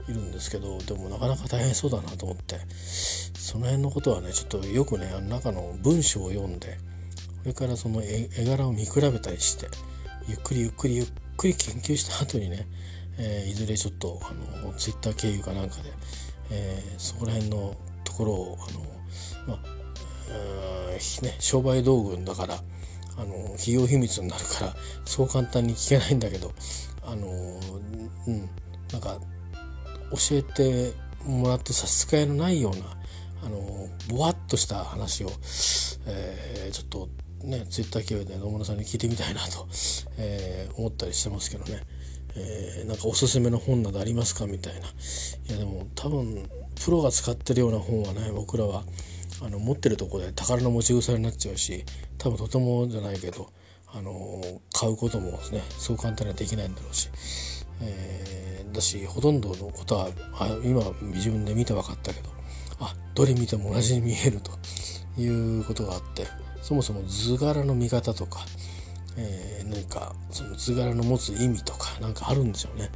[0.09, 6.79] いるんですけどでもなかなか大変そうだなと思ってその辺のことはねちょっとよくねあの中の文章を読んで
[7.43, 9.69] これからその絵柄を見比べたりして
[10.27, 11.07] ゆっくりゆっくりゆっ
[11.37, 12.67] くり研究した後にね、
[13.19, 15.93] えー、いずれちょっとあのツイッター経由かなんかで、
[16.51, 18.59] えー、そこら辺のところを
[19.47, 19.84] あの、まあ
[21.23, 22.55] ね、商売道具だから
[23.17, 26.53] あの企業秘密になるからそう簡単に聞けないんだけど
[27.05, 27.29] あの、
[28.27, 28.49] うん、
[28.93, 29.19] なんか
[30.11, 30.93] 教えて
[31.25, 32.85] もらって差し支えのないような
[33.45, 35.31] あのぼわっとした話を、
[36.07, 37.09] えー、ちょっと
[37.45, 39.67] ねツイッター経由で野村さんに聞いてみたいなと、
[40.19, 41.83] えー、思ったりしてますけどね、
[42.37, 44.47] えー、なんかおすすめの本などありますか？
[44.47, 44.81] みたいな。
[44.81, 44.83] い
[45.53, 46.49] やでも多分
[46.83, 48.83] プロが使ってるような本はね僕らは
[49.45, 51.85] あの持ってるとこで宝の持ち腐れになっちゃうし
[52.17, 53.51] 多分とてもじゃないけど
[53.93, 57.11] あの買うこともねそう簡単にはできないんだろうし、
[57.83, 60.83] えー、だしほとんどのことはあ今
[61.15, 62.31] 自分で見て分かったけど
[62.81, 64.51] あどれ見ても同じに見えると
[65.21, 66.27] いうことがあって
[66.63, 68.41] そもそも図柄の見方とか、
[69.19, 72.91] えー、何かその図柄の持つ意味とか何かあるんですよね。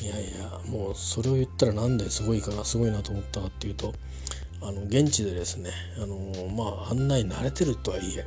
[0.00, 3.92] いやいやもうそれを言ったらなんですごいかなすごいなと思ったかっていうと
[4.62, 5.70] あの現地でですね
[6.02, 6.16] あの
[6.48, 8.26] まあ案内慣れてるとはいえ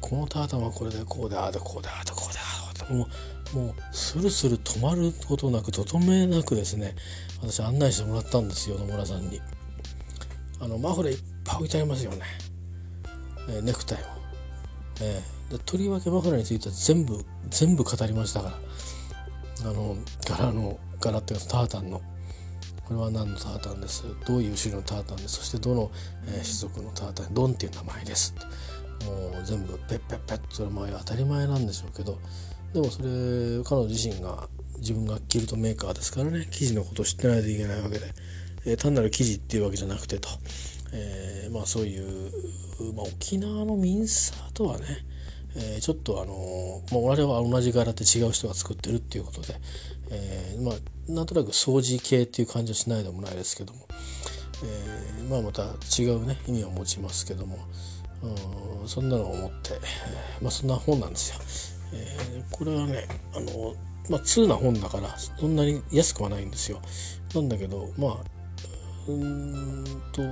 [0.00, 3.06] このタータンはこれでこうでああでこうでああでこうでああでも
[3.54, 6.94] うもうスルスル止まることなくとどめなくですね
[7.40, 9.40] 私案内してもらったんですよ野村さんに。
[10.58, 12.22] あのマフラーいっぱい置いてありますよね。
[13.48, 14.04] えー、ネクタイも、
[15.02, 18.58] えー、でとりわけマフラーについては全部全部語りましたから。
[19.68, 19.96] あの
[20.26, 22.00] 柄の柄っていうかタータンの。
[22.86, 24.04] これは何のタータンです？
[24.26, 25.36] どういう種類のタータンです？
[25.36, 25.90] そしてどの、
[26.26, 27.34] えー、種族のタータン？
[27.34, 28.34] ドンっていう名前です。
[29.04, 32.18] もう全部ペッペッペッとそれ前当たり前なんでしょうけど。
[32.72, 33.08] でもそれ
[33.64, 36.46] 彼女自身が自分がキルトメーカーですからね。
[36.50, 38.04] 生地のことを知ってないといけないわけで、
[38.66, 40.28] えー、単なる生地っていうわけじゃなくてと、
[40.92, 42.30] えー、まあそういう、
[42.94, 44.84] まあ、沖縄のミンサーとはね
[45.58, 49.54] えー、ちょっとあのー、まあ、我々は同じ柄で違う人が作ってるっていうことで、
[50.10, 53.86] えー、まあなんとなく掃除系っていう感じはしないでもないですけども、
[54.64, 55.62] えー、まあまた
[56.00, 57.58] 違うね意味を持ちますけども、
[58.82, 59.74] うん、そんなのを思って、
[60.40, 61.38] まあそんな本なんですよ。
[61.94, 63.74] えー、これはねあの
[64.08, 66.80] まあ通な本だからそんなに安くはないんですよ。
[67.34, 68.16] なんだけどまあ
[69.08, 70.22] うんと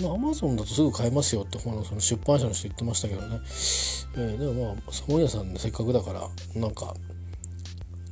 [0.00, 3.40] まあ、アマゾンだとすぐ買えますよってその出版社の人言ってましたけどね、
[4.16, 6.20] えー、でもまあ本屋さんでせっかくだから
[6.54, 6.94] なんか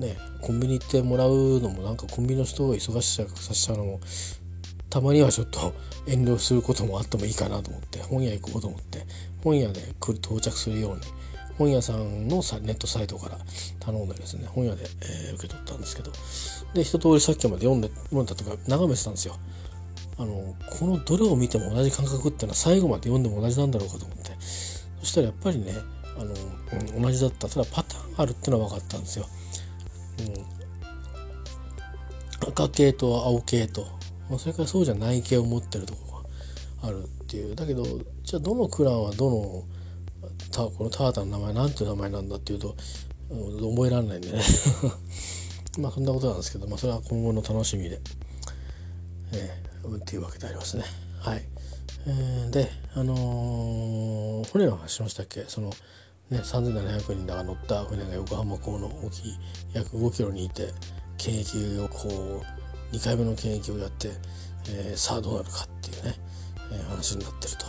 [0.01, 4.01] ねコンビニ行ってもらうのもなんかコンビニの人を忙しさせちゃうのも
[4.89, 5.73] たまにはちょっと
[6.09, 9.07] 遠慮することもあってもいいかなと思って本屋行こうと思って
[9.45, 11.01] 本屋で来る到着するように
[11.59, 13.39] 本屋さんのネットサイトから
[13.79, 16.11] 頼んでですね本屋で、えー、受け取ったんですけど
[16.75, 19.37] で一通りさっきまで読んで読んだとか眺めてたんですよ。
[20.19, 24.33] あのこのどれを見ても同じ感覚っていうのは最後まで読んでも同じなんだろうかと思って
[25.01, 25.73] そしたらやっぱりね
[26.19, 26.35] あの、
[26.97, 29.27] うん、同じだったただパターンあるっていうのは分かったんですよ。
[32.43, 33.87] うん、赤系と青系と。
[34.39, 36.23] それからそうじゃない系を持ってるとこ
[36.83, 37.57] があるっていう。
[37.57, 37.85] だけど
[38.23, 39.65] じゃあどのクランはどの
[40.51, 42.77] たこのタータの名前なんていう名前なんだっていうと、
[43.31, 44.41] うん、覚えられないんでね。
[45.79, 48.01] まあそんなことなんですけど、まあ、それは今後の楽しみで、
[49.33, 50.85] えー、っていうわけでありますね。
[51.21, 51.43] はい、
[52.07, 55.45] えー、であのー、船の話しましたっけ？
[55.47, 55.73] その
[56.31, 59.37] ね3700人が乗った船が横浜港の沖
[59.73, 60.69] 約5キロにいて
[61.19, 62.43] 検疫をこ
[62.93, 64.09] う2回目の検疫をやって、
[64.69, 66.15] えー、さあどうなるかっていうね、
[66.73, 67.67] えー、話になってると。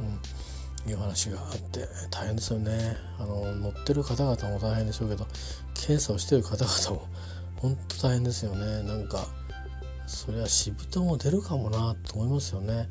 [0.00, 0.46] うん。
[0.88, 2.96] いう話があって大変ですよね。
[3.18, 5.26] あの乗ってる方々も大変でしょうけど
[5.74, 7.08] 検査をしてる方々も
[7.56, 8.82] 本当大変ですよね。
[8.84, 9.26] なんか
[10.06, 12.88] それは死人も出るかもなと思いますよね、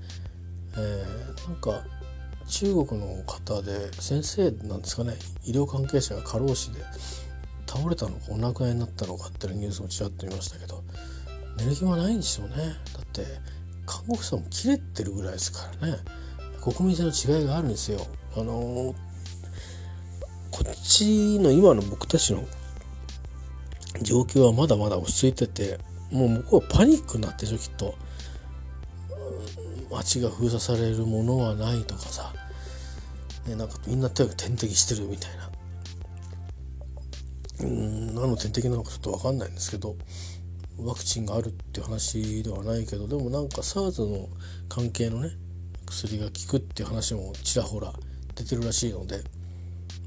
[0.76, 1.82] えー、なんか
[2.48, 6.80] 中国の方で先生なんですかね医療関係者が過労死で
[7.68, 10.84] 倒れたのかお亡くなりになったのかっていうニュースもちらっと見ましたけど
[11.58, 13.24] 寝る暇ないんですよねだって
[13.86, 15.98] 看護師さんも切れてるぐらいですからね
[16.66, 18.00] 国民性の違いがあるんですよ。
[18.36, 18.96] あのー、
[20.50, 22.44] こっちの今の僕たちの
[24.02, 25.80] 状況はまだまだ落ち着いてて
[26.12, 27.96] もう向こうはパニックになってるでしょきっと。
[29.92, 32.34] 街が封鎖されるものはないとかさ、
[33.48, 35.50] ね、なんかみんな手が点滴してるみたいな。
[37.62, 39.96] うん何の点滴なのかちょっと分かんないんですけど
[40.78, 44.28] ワクチンがあるっていう話ではないけどでもなんか SARS の
[44.68, 45.32] 関係のね
[45.86, 47.94] 薬が効くっていう話もちらほら
[48.36, 49.24] 出てるらしいので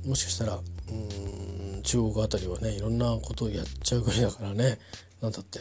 [0.06, 4.78] もしかしたらうん中国あたりはねいろんなことをやっちゃう国だからね
[5.22, 5.58] なんだって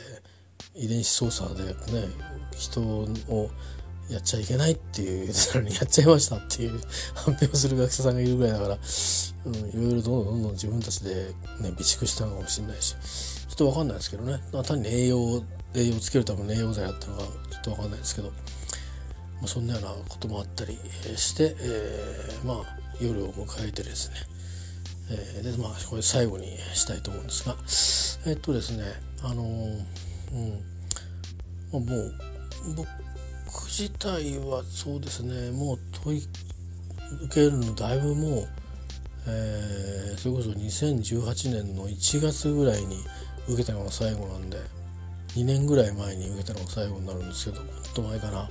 [0.75, 1.73] 遺伝子操作でね
[2.55, 3.49] 人を
[4.09, 6.79] やっちゃいけないっていうのに やっちゃいましたっていう
[7.13, 8.77] 発表する学者さんがいるぐらいだから、
[9.45, 14.39] うん、いろいろどんどんどんどん自分たちで、ね、備蓄したのかもしれないしちょっと分かんないですけどね。
[14.63, 15.43] 単に栄養
[15.73, 18.31] 栄養をつけるための栄養剤だったのかちょっと分かんないですけど
[19.39, 20.77] まあ、そんなようなこともあったり
[21.15, 24.15] して、えー、まあ夜を迎えてですね、
[25.11, 27.43] えー、でまあこれ最後にしたいと思うんです
[28.25, 28.83] がえっとですね
[29.23, 30.77] あのうん
[31.71, 32.13] まあ、もう
[32.75, 32.87] 僕
[33.57, 36.21] 僕自体はそうですねもう問い
[37.25, 38.47] 受けるのだいぶもう、
[39.27, 42.97] えー、それこそ2018年の1月ぐらいに
[43.47, 44.57] 受けたのが最後なんで
[45.35, 48.47] 2年ぐらい前に受けたのが最後になるんですけどもっと前かな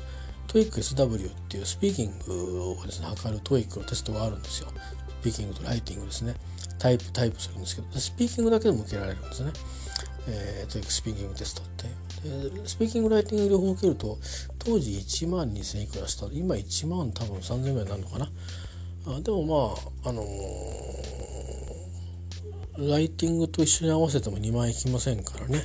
[0.49, 4.69] TOEIC-SW っていうスピーキングをですね測る TOEIC のテストがあるんですよ。
[5.21, 6.35] スピーキングとライティングですね。
[6.79, 9.51] タイプ、タイプするんですけど、スピーキングだけでも受けられるんですね。
[10.29, 12.06] えー、TOEIC スピーキングテストって。
[12.67, 14.19] スピーキング、ライティング両方受けると、
[14.59, 16.27] 当時1万2000いくらした？
[16.33, 18.29] 今1万多分3000ぐらいになるのかな？
[19.09, 19.55] あでもま
[20.05, 25.63] あ、あのー、ライティングと一緒に合わせても2万いきませんからね。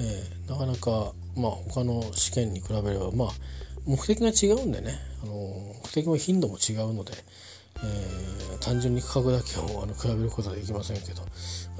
[0.00, 3.28] えー、なかなか、まあ他の試験に比べれば、まあ、
[3.84, 7.12] 目的が違うんでねあの目的も頻度も違うので、
[7.84, 11.28] えー、単純に価格だけをあの比べることはできませんけど、ま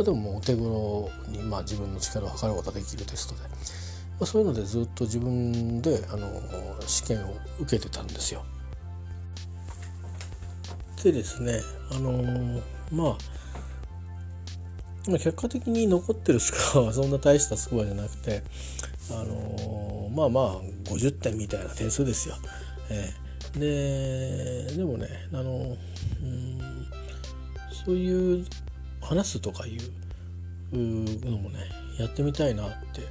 [0.01, 3.49] あ、でももうお手頃に、まあ、自分の力を測ることができるテストで、ま
[4.21, 6.29] あ、そういうのでずっと自分であの
[6.87, 8.45] 試験を受けてたんですよ。
[11.03, 11.61] でですね
[11.93, 13.19] あのまあ
[15.13, 18.43] 結果的に残ってるスコアはそんな大したスコアじゃなくて
[19.11, 22.35] あのまあまあ50点みたいな点数ですよ。
[22.91, 23.28] えー、
[23.59, 25.77] ででもねあの
[26.23, 26.59] うん
[27.85, 28.47] そういう
[29.01, 31.59] 話すとかいうのもね
[31.99, 33.03] やってみたいなって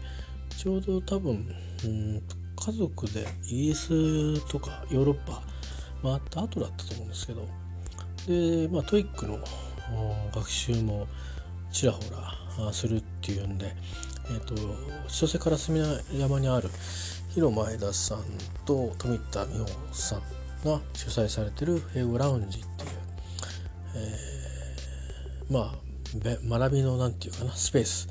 [0.55, 1.47] ちょうど多分
[1.85, 2.21] うん
[2.55, 5.41] 家族でイギリスとかヨーロッパ
[6.01, 7.47] 回った後だったと思うんですけど
[8.27, 9.39] でまあ TOEIC の
[10.33, 11.07] 学習も
[11.71, 12.01] ちらほ
[12.65, 13.73] らするっていうんで、
[14.29, 14.55] えーと、
[15.07, 16.69] 千歳烏山にある
[17.33, 18.23] 広前田さん
[18.65, 20.36] と富田美穂さん
[20.67, 22.89] が主催されてる英語ラウンジっていう、
[23.95, 25.87] えー、まあ
[26.59, 28.07] 学びのなんていうかなスペース。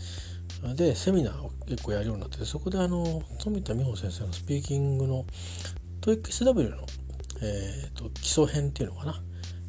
[0.75, 5.27] でセミナーを結構やるようになってそこであの富田美穂先生のスピーキングの
[6.01, 6.87] TOEICSW の、
[7.43, 9.23] えーと、基礎編っていうのかな。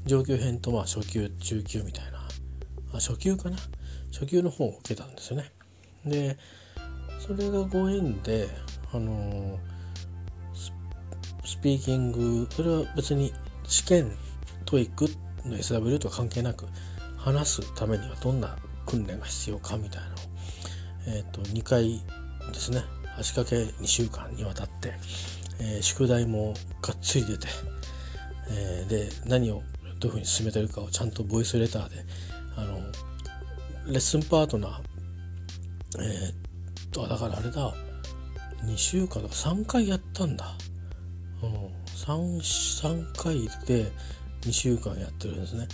[0.06, 2.19] 上級編とまあ初級中級みたいな。
[2.19, 3.58] あ初級かな。
[4.13, 5.52] 初級の方を受けたんですよね。
[6.06, 6.38] で
[7.19, 8.47] それがご縁で
[8.93, 9.60] あの
[11.47, 13.33] スピーキングそれは別に
[13.65, 14.12] 試験
[14.65, 15.05] トイック
[15.47, 16.65] の SW とは関係なく
[17.15, 20.17] 話すためにはどんな訓練が必要かみたいなのを、
[21.07, 22.01] えーと、2回
[22.51, 22.83] ですね
[23.17, 24.93] 足掛け2週間にわたって、
[25.62, 27.47] えー、宿題もがっつり出て、
[28.51, 29.63] えー、で何を
[29.99, 31.95] どういうふうに進めてるかをちゃんとボイスレターで
[32.57, 32.79] あの
[33.88, 34.81] レッスンパートナー
[35.99, 37.73] えー、っとだからあれだ
[38.65, 40.55] 2週間とか3回やったんだ、
[41.41, 43.91] 3, 3回で
[44.41, 45.67] 2週間やってるんですね。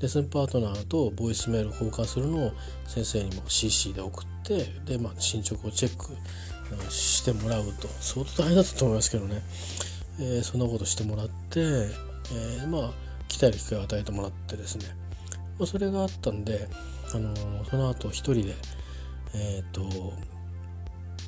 [0.00, 2.52] レッスンパートナーとボイスメール交換するのを
[2.86, 6.16] 先生にも CC で送ってで、まあ、進捗をチェック
[6.90, 7.88] してもらうと。
[8.00, 9.42] 相当大変だったと思いますけどね、
[10.20, 12.92] えー、そんなことしてもらって、えー、まあ
[13.28, 14.86] 来たり機会を与えてもらってですね、
[15.58, 16.68] まあ、それがあったんで、
[17.14, 18.54] あのー、その後一人で
[19.34, 19.82] えっ、と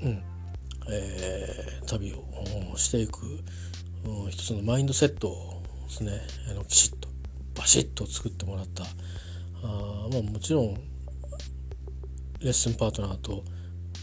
[0.03, 0.23] うん
[0.89, 3.41] え、旅をしていく、
[4.07, 6.13] うん、一つのマインドセットですね
[6.51, 7.09] あのきちっと
[7.55, 8.85] バシッと作ってもらった。
[9.63, 10.75] あ、まあ、もちろん
[12.41, 13.43] レッスンパートナーと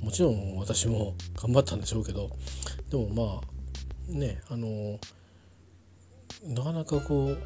[0.04, 2.30] もちろん私も頑張ったんでしょうけど
[2.90, 5.00] でもまあねあの
[6.46, 7.38] なかなかこう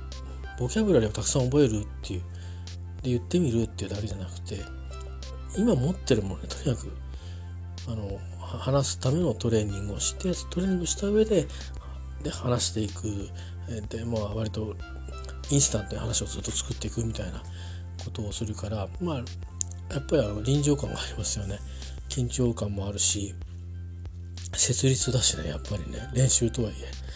[0.59, 2.21] ボキャブラリーをたくさん覚えるっていう
[3.03, 4.57] で言ってみるっていうだけじゃなくて
[5.55, 6.97] 今持ってるものでとにかく
[7.89, 11.47] あの話すためのトレーニングをしてトレーニングした上で
[12.27, 13.29] で話していく
[13.89, 14.75] でまあ割と
[15.49, 17.41] インスタントに話をずっと作っていくみたいな
[18.03, 19.15] ことをするからまあ
[19.93, 21.59] やっぱりあの臨場感がありますよね。
[22.09, 23.33] 緊張感もあるし
[24.53, 26.09] 設立だしねやっぱりね。
[26.13, 27.07] 練習とはいえ。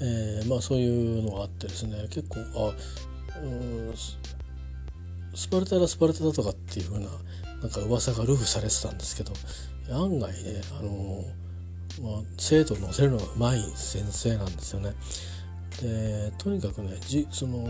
[0.00, 2.06] えー、まあそういうのがあってですね。
[2.08, 2.68] 結構あ
[3.40, 3.94] う
[5.36, 7.10] スパルタだスパルタだとかっていう風な
[7.60, 9.32] なんか噂がルフされてたんですけど
[9.94, 11.24] 案外ねあの、
[12.02, 14.92] まあ、生徒を乗せるのがうまい先生なんですよね。
[15.82, 17.66] でとにかくねじその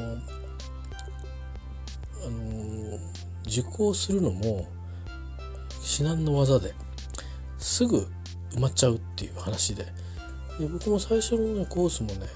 [2.26, 2.98] あの
[3.46, 4.66] 受講するのも
[5.82, 6.74] 至難の技で
[7.58, 8.06] すぐ
[8.52, 9.84] 埋まっちゃうっていう話で
[10.58, 12.26] で僕も最初のねコースもね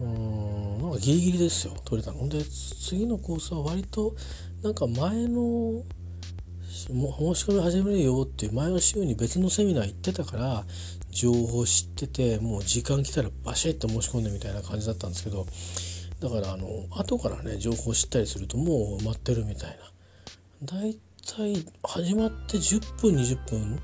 [0.00, 4.14] うんなんかギリギリですよ取れたので次のコースは割と
[4.62, 5.82] なんか前の
[6.92, 10.64] もう申し込み始めるよっていう前の週に別のセミナー行ってたから
[11.10, 15.46] 情報知っててもう時間来たらバシッと申し込んでみたいな感じだったんですけど
[16.20, 20.76] だからあの後からね情報知ったりするともう埋まってるみたいな。
[20.78, 23.78] だいたい始まって10分20分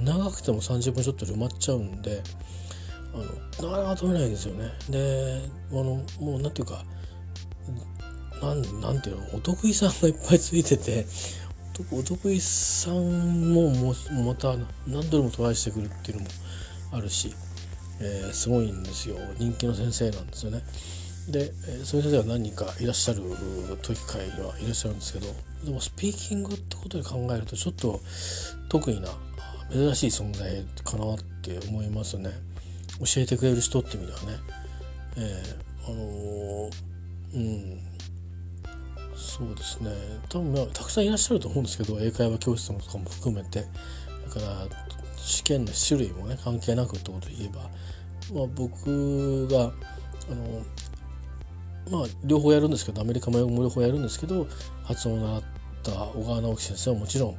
[0.00, 2.22] 長くても30分ちょっとで埋まっちゃうんで
[3.12, 3.18] あ
[3.64, 4.70] のなかなか止めないんですよね。
[4.88, 5.82] であの
[6.20, 6.84] もう何ていうか
[8.42, 11.06] なんなんていうのお得意さんがいっぱいついてて
[11.90, 14.54] お得意さんももまた
[14.86, 16.28] 何度でもトライしてくるっていうのも
[16.92, 17.34] あるし、
[18.00, 20.62] えー、すごいんですよ人気の先生なんですよね。
[21.28, 23.20] で、え、そういう先生は何人かいらっしゃる
[23.82, 25.26] 時会にはいらっしゃるんですけど
[25.64, 28.00] でもスピーキングってことで考えるとちょっと
[28.68, 29.08] 得意な
[29.72, 32.30] 珍しい存在かなって思いますね。
[33.00, 34.26] 教えてくれる人って意味ではね。
[35.18, 36.70] えー、あのー、
[37.34, 37.95] うん
[39.36, 39.90] そうですね。
[40.28, 43.64] 多分、まあ、たくさんいらっしゃると思うんですけど英会話教室とかも含めて。
[44.34, 47.62] だから試験の種類もね関係なくってことで言えば、
[48.32, 54.46] まあ、僕があのまあ両方やるんですけどアメリカも両方やるんですけど
[54.84, 55.42] 発音を習っ
[55.82, 57.36] た小川直樹先生はもちろん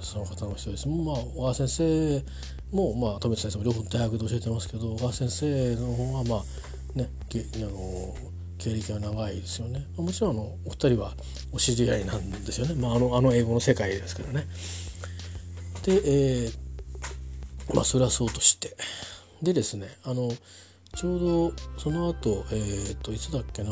[0.00, 0.88] その方の人です。
[0.88, 2.24] まあ小川先生
[2.72, 8.14] もまあ富田先生も両方大学で教えてますけど小川先生の方はまあねあの
[8.60, 9.86] 経歴が長いですよね。
[9.96, 11.14] もちろんあのお二人は
[11.50, 14.46] お知り合いなんですよね、まあ、あのあの英語の世界ですけどね。
[15.82, 15.94] で、
[16.44, 18.76] えー、まあそれはそうとして。
[19.42, 20.30] でですねあの
[20.94, 23.70] ちょうどその後えっ、といつだっけな。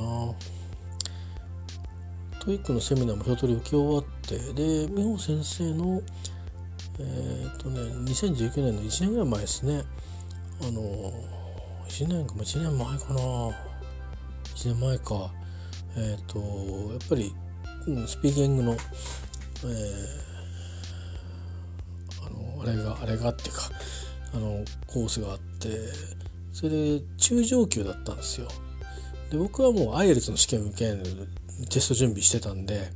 [2.40, 6.01] TOEIC のセミナーも一通り受け終わってで美穂先生の
[6.99, 7.80] えっ、とね
[8.11, 9.82] 2019年の1年ぐらい前ですね。
[10.62, 10.80] あの
[11.89, 13.67] 1年か1年前かな。
[14.59, 15.30] 1年前か
[15.96, 16.44] えっ、とや
[16.96, 17.32] っぱり、
[18.06, 18.78] スピーキングの、えー、
[22.26, 23.70] あのあれがあれがってか
[24.34, 25.68] あのコースがあって
[26.52, 28.48] それで中上級だったんですよ。
[29.30, 31.28] で僕はもう IELTS の試験受ける
[31.70, 32.90] テスト準備してたんで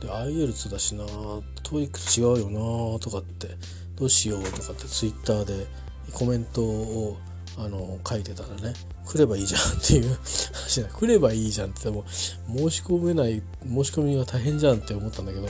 [0.00, 3.48] で IELTS だしな TOEIC 違うよなとかって
[3.96, 5.66] どうしようとかってツイッターで
[6.12, 7.18] コメントを
[7.58, 8.74] あの書いてたらね
[9.08, 10.18] 来ればいいじゃんっていう
[10.52, 15.46] 話だ 来ればいいじゃんってでも申し込めない申し込みが大変じゃんって思ったんだけど、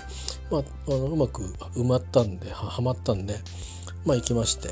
[0.50, 1.42] まあ、あのうまく
[1.74, 3.40] 埋まったんではまったんで
[4.04, 4.70] まあ行きまして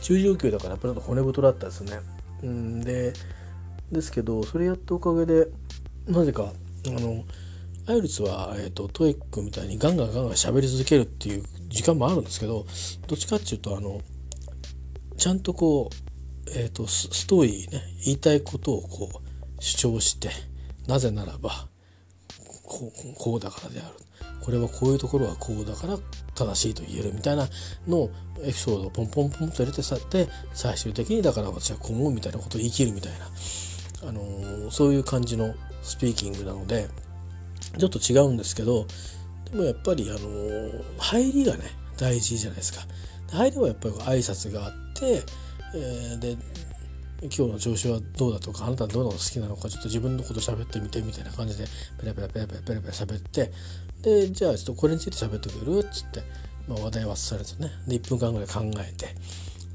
[0.00, 2.00] 中上級だからやっぱり骨太だったですね。
[2.42, 3.12] うんで
[3.92, 5.48] ですけどそれやったおかげで
[6.06, 6.52] なぜか
[6.86, 7.24] あの
[7.86, 12.66] IELTS は、えーと、 TOEIC みたいにガンガンガンガン喋り続けるっていう時間もあるんですけど
[13.06, 14.00] どっちかっていうとあの
[15.16, 16.05] ちゃんとこう、
[16.54, 20.30] えーと、ストーリーね言いたいことをこう主張して
[20.86, 21.68] なぜならば
[22.64, 23.94] こうこうだからである
[24.40, 25.98] これはこういうところはこうだから
[26.34, 27.48] 正しいと言えるみたいな
[27.88, 28.10] のを
[28.42, 33.26] エピソードをポンポンポンと入れてさって最終的にだから私はこう思うみたいなことを言い切るみたいな、
[34.08, 36.88] あのー、そういう感じのスピーキングなので
[37.78, 38.86] ちょっと違うんですけど
[39.50, 41.64] でもやっぱり、あのー、入りがね
[41.96, 42.80] 大事じゃないですか。
[43.32, 45.22] 入りはやっぱり挨拶があって、
[45.74, 46.36] えー、で
[47.22, 51.64] 今日の調子はどうだとかあなたはどうの好きなのかちょっと自分のこと喋ってみてみたいな感じで
[52.00, 53.50] ペラペラペラペラペラペラ喋って
[54.02, 56.22] でじゃあちょっとこれについて喋ってくれるっつって、
[56.68, 59.14] まあ、話題はされてねで1分間ぐらい考えて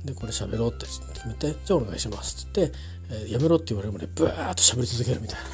[0.06, 2.72] でこれ喋ろうって決めてじゃあお願いしますっつって、
[3.10, 5.46] えー、やめろって言われるまでブワーッと喋り続けるみたいな。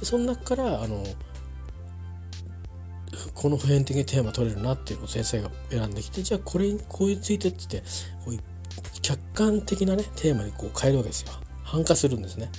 [0.00, 1.04] でその中からあの
[3.34, 7.90] この普遍的にテーマ取れるなっていうのを先生が選んできてじゃあこれにこういうついてって言って
[8.24, 8.51] こう
[9.02, 11.32] 客観的なねテーマにこう変えるわけですよ。
[11.62, 12.50] 反化するんですね。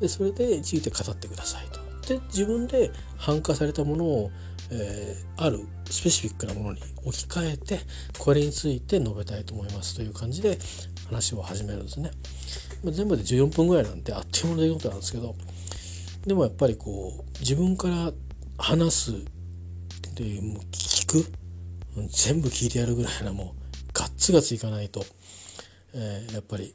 [0.00, 1.80] でそれでついて語ってくださいと。
[2.14, 4.30] で自分で反化されたものを、
[4.70, 7.80] えー、あるスペシフィックなものに置き換えて
[8.18, 10.58] これについて述べたいと思いますという感じで
[11.06, 12.10] 話を始めるんですね。
[12.84, 15.34] まあ全部で14分ぐらいなんであっという間の出来事なんですけど
[16.26, 18.12] でもやっぱりこう自分から
[18.58, 19.12] 話す
[20.14, 21.46] でもう聞く。
[22.08, 23.62] 全部聞いてやるぐらいなもう
[23.94, 25.04] ガッツガツいかないと。
[25.94, 26.74] えー、やっぱり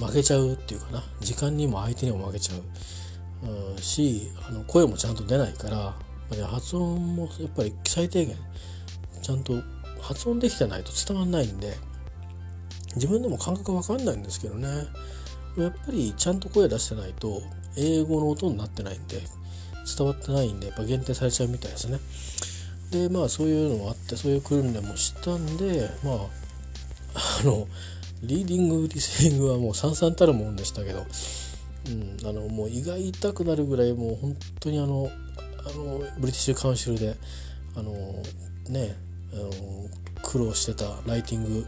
[0.00, 1.02] 負けちゃうっていうかな。
[1.20, 5.94] 時間にも相手にも負けちゃう、うん、しあの声もちゃんと出ないから
[6.46, 8.36] 発音もやっぱり最低限
[9.22, 9.62] ちゃんと
[10.00, 11.74] 発音できてないと伝わんないんで
[12.96, 14.68] 自分でも感覚わかんないんですけどね。
[15.56, 17.40] やっぱりちゃんと声出してないと
[17.76, 19.22] 英語の音になってないんで
[19.96, 21.98] 伝わってないんでやっぱ限定されちゃうみたいですね。
[22.90, 27.68] でまあそういうのもあってそういう訓練もしたんでまああの
[28.26, 31.04] リーディングリスニングはもうさんさんたるもんでしたけど、
[31.88, 35.10] うん、あのもう胃が痛くなるぐらいもう本当にあの
[35.66, 37.16] あのブリティッシュカウンシルで
[37.76, 37.92] あの
[38.68, 38.96] ね
[39.32, 39.50] あの
[40.22, 41.66] 苦労してたライティング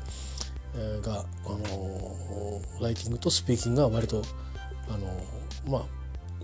[1.02, 4.22] があのライティングとスピーキングが割と
[4.88, 5.06] あの
[5.66, 5.96] まあ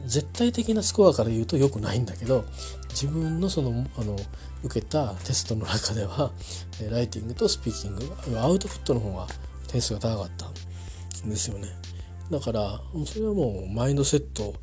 [0.07, 2.45] 絶対的なスコアから言うと良くないんだけど
[2.91, 4.17] 自分のそのあの
[4.65, 6.33] 受けたテストの中では
[6.91, 9.27] ライティングとスピーキングアウトプットの方が
[9.73, 10.49] 点数が高かった
[11.27, 11.69] んですよね。
[12.31, 14.55] だからそれはもうマインドセット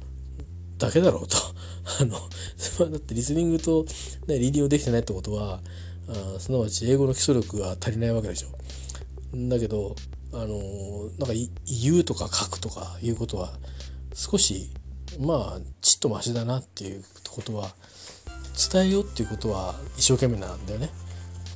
[0.77, 1.37] だけだろうと。
[2.01, 2.11] あの
[2.91, 3.85] だってリスニングと、
[4.27, 5.59] ね、リーディングできてないってことは
[6.07, 8.49] あすなわち英語の基礎力が足りないわけでしょ。
[9.49, 9.95] だけど
[10.31, 11.33] あのなんか
[11.65, 13.57] 言うとか書くとかいうことは
[14.13, 14.71] 少し
[15.19, 17.03] まあちっとマシだなっていう
[17.33, 17.73] ことは
[18.71, 20.89] 伝えようっていうことは一生懸命なんだよね、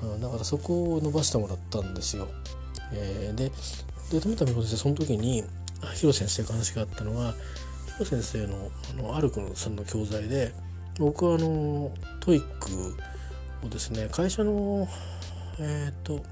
[0.01, 2.27] うん、だからそこを伸ばしてもらったんですよ。
[2.93, 3.51] えー、で
[4.11, 5.43] で富田美穂先生その時に
[5.95, 7.33] 広先生が話があったのは
[7.97, 10.53] 広先生のあのアルクさんの教材で
[10.99, 12.95] 僕はあの TOEIC
[13.65, 14.87] をですね会社の
[15.59, 16.23] えっ、ー、と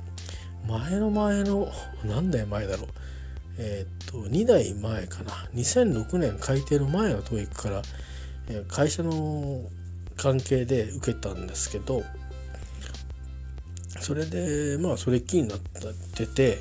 [0.67, 1.71] 前の前の
[2.05, 2.87] 何年前だろう
[3.57, 7.81] えっ、ー、と2代前かな2006年改定の前の TOEIC から、
[8.49, 9.61] えー、会社の
[10.17, 12.03] 関係で受けたんですけど
[13.99, 16.59] それでまあそれっきりになってて、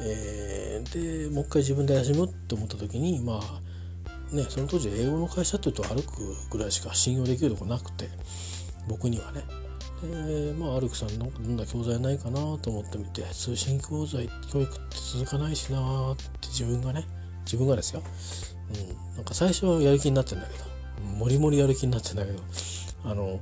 [0.00, 8.08] えー、でもう一回自分で休もうって思った時にまあねその当時英語の会社っていうと歩くぐらいしか信用できるとこなくて
[8.88, 9.42] 僕にはね。
[10.02, 17.06] でまあアルクさんのどんな教材ないかなと思ってみて通信教材教育って続かないしなって自分がね
[17.44, 18.02] 自分がですよ、
[19.10, 20.64] うん、なんか最初はやる気になってんだけど
[21.06, 22.40] もりもりやる気になってんだけど
[23.04, 23.38] あの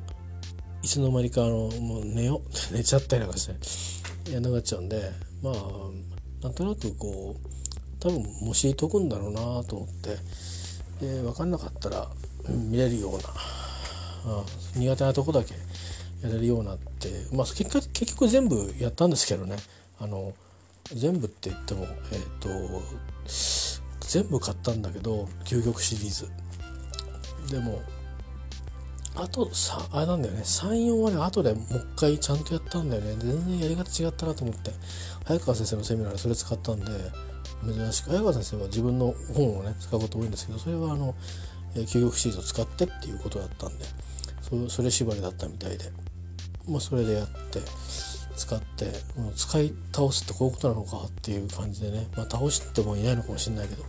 [0.91, 3.49] つの間にかあのもう寝よ 寝ちゃったりなんかし
[4.27, 5.55] てやんなくなっちゃうんでまあ
[6.43, 7.49] なんとなくこう
[8.01, 10.17] 多分模試解くんだろうなと思って
[11.01, 12.11] で分かんなかったら
[12.49, 13.21] 見れるような
[14.25, 15.55] あ苦手なとこだけ
[16.23, 19.57] やれるようなってまあ結果結局全部やったんですけどね。
[19.99, 20.35] あの
[20.95, 22.49] 全部って言ってもえっ、ー、と
[24.01, 26.29] 全部買ったんだけど究極シリーズ。
[27.51, 27.81] でも
[29.17, 30.43] あとさあれなんだよね。
[30.43, 31.65] 34はね後でもう
[31.97, 33.17] 一回ちゃんとやったんだよね。
[33.19, 34.71] 全然やり方違ったなと思って。
[35.25, 36.87] 早川先生のセミナーでそれ使ったんで
[37.65, 38.11] 珍しく。
[38.11, 41.15] 早川先生は自分の本をね使うこと多いんですけどそれはあの
[41.75, 43.85] 究極シリーズを使ってっていうことだったんで
[44.43, 45.91] そそれ縛りだったみたいで。
[46.69, 47.61] まあそれでやって
[48.37, 48.87] 使って
[49.17, 53.85] もう使い倒すってこういうことなのかっていう感じでね、まあ、倒してもいないのかもしれないけど。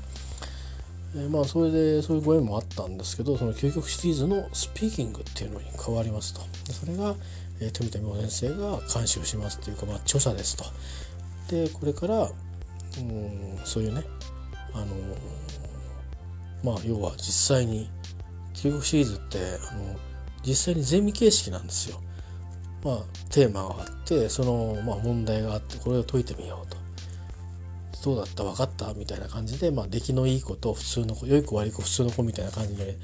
[1.16, 6.42] えー、まあそれでそういうご縁もあったんですけどその究極シリーズのスピーキングっていうのに変わりますと
[6.72, 7.16] それが、
[7.60, 10.64] えー、富田美穂先生が監修しますっていうか、まあ、著者ですと
[11.50, 12.30] でこれから
[13.00, 14.04] うんそういうね
[14.74, 14.86] あの、
[16.64, 17.90] まあ要は実際に
[18.54, 19.38] 究極シリーズって
[19.72, 19.96] あの
[20.46, 22.00] 実際にゼミ形式なんですよ。
[22.84, 22.98] まあ
[23.30, 26.81] テーマがあってその、まあ、問題があってこれを解いてみようと。
[28.04, 32.98] どうだった分かったみたいな感じで、まあ、出来のいい子と普通の子良い子悪い子普通の子みたいな感じで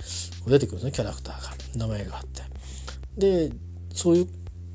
[0.48, 2.42] 出てくるんですねキャラクターが名前があって。
[3.18, 3.52] で
[3.94, 4.28] そういう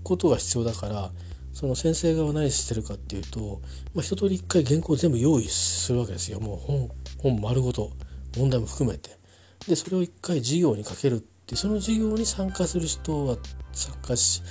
[0.02, 1.10] ことが必要だから
[1.52, 3.60] その先生側何してるかっていうと、
[3.94, 6.90] まあ、一通り一回原稿全部用意するわけですよもう本
[7.22, 7.90] 本丸ごと
[8.36, 9.10] 問題も含めて。
[9.68, 13.36] でそれを一回授業にかけるってその授業に参加する人は
[13.72, 14.42] 参加し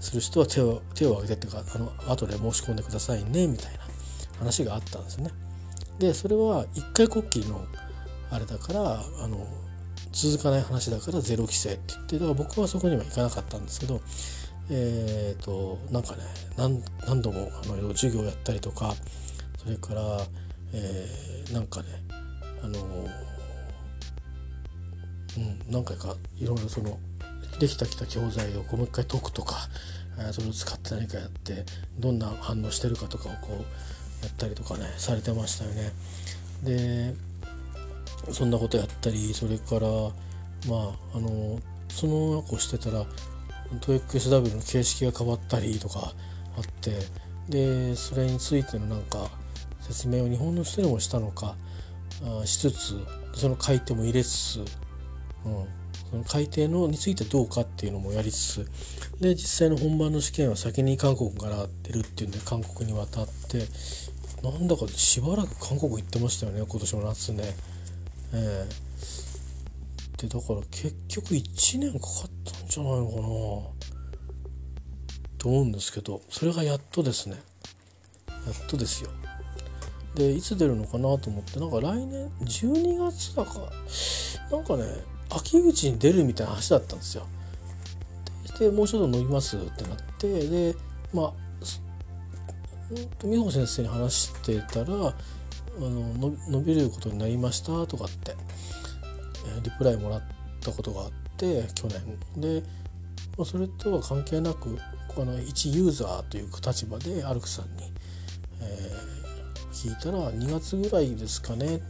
[0.00, 3.85] する人は手を手を挙げてっていうかあの後で申し込んでくださいねみたいな
[4.38, 5.30] 話があったんですね。
[5.98, 7.64] でそれは一回こっきりの
[8.30, 9.46] あれだからあの
[10.12, 14.00] 続かない話だからゼロ規制って言ってだから僕はそこには行かなかったんですけど
[14.70, 16.22] えっ、ー、となんかね
[16.56, 18.94] 何何度もあの授業やったりとか
[19.62, 20.02] それから、
[20.72, 21.88] えー、なんかね
[22.62, 22.78] あの
[25.38, 26.98] うん何回かいろいろその
[27.58, 29.56] できたきた教材をこうもう一回解くとか
[30.32, 31.64] それを使って何かやって
[31.98, 33.64] どんな反応してるかとかをこう
[34.26, 35.92] やったりとかねされてましたよね。
[36.62, 37.14] で
[38.32, 39.88] そんなことやったりそれから
[40.68, 43.04] まああのその子してたら
[43.80, 46.12] TOEICSW の形式が変わったりとか
[46.56, 46.92] あって
[47.48, 49.28] でそれについてのなんか
[49.80, 51.54] 説明を日本の人にもしたのか
[52.42, 52.94] あしつつ
[53.34, 54.64] その書いても入れつつ、うん、
[56.10, 58.70] その改定のについてどうかっていうのもやりつつ
[59.20, 63.66] で実際の本番の試験は先に韓国から出るっていうんで韓国に渡って
[64.50, 67.56] なんだかしばらく韓国行ってましたよね今年の夏ね。
[68.32, 73.20] えー、でだから結局1年かかったんじゃないのかな
[75.38, 77.36] と思うんですけどそれがやっとですね
[78.28, 79.10] やっとですよ。
[80.14, 83.60] でいつ出るのかなと思ってなんか来年12月だか
[84.50, 84.84] なんかね
[85.30, 87.26] 秋口に出るみたいな話だったんですよ。
[88.58, 90.74] でもうちょっと伸びますってなってで
[91.12, 91.45] まあ
[93.24, 98.34] 美穂先生に話してたらあの伸びることになりましたとかって
[99.62, 100.22] リプライもらっ
[100.60, 102.00] たことがあって去年。
[102.40, 102.62] で、
[103.36, 104.78] まあ、それとは関係なく
[105.08, 107.92] この一ユーザーという立場でアルクさんに、
[108.60, 111.80] えー、聞いたら2月ぐらいですかねっ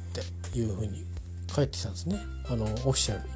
[0.50, 1.04] ていうふうに
[1.52, 2.18] 帰ってきたんですね。
[2.48, 3.34] あのオフィシャルに。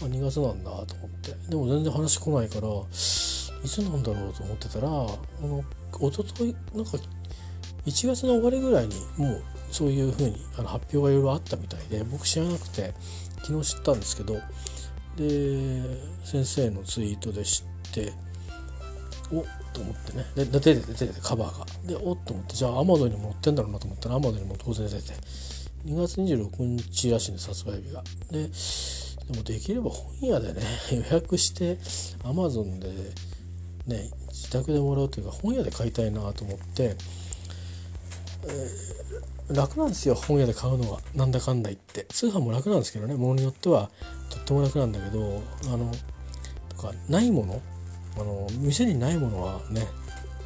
[0.00, 1.34] あ2月なんだと思って。
[1.48, 6.98] でも全然話来ないからいつなんだろうと思ってたらあの一昨日なんか
[7.86, 12.94] 1月の終わりぐらいにもうそういうふうにあの発表がいろいろあったみたいで僕知らなくて
[13.42, 14.34] 昨日知ったんですけど
[15.16, 15.82] で
[16.24, 18.12] 先生のツイートで知って
[19.32, 20.24] おっと思ってね。
[20.34, 21.66] で出て出て出てカバーが。
[21.86, 25.12] でおっと思ってじゃあアマゾンにも載ってんだろうなと思ったらアマゾンにも当然出て
[25.84, 28.02] 2月26日らしいんです発売日が。
[28.30, 28.48] で
[29.28, 30.62] でもできれば本屋でね
[30.92, 31.78] 予約して
[32.24, 32.88] アマゾンで
[33.86, 36.96] ね自宅でもらうというか本屋で買いたいなと思って、
[38.44, 41.00] えー、楽なんですよ本屋で買うのは。
[41.14, 42.06] なんだかんだ言って。
[42.08, 43.90] 通販も楽なんですけどねものによっては。
[44.30, 45.92] とっても楽なんだけどあの
[46.68, 47.60] とかないもの。
[48.16, 49.86] あの店にないものはね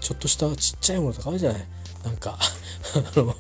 [0.01, 1.67] ちょっとしたちっちゃいものとかあるじゃない。
[2.05, 2.39] なんか
[2.97, 3.37] あの、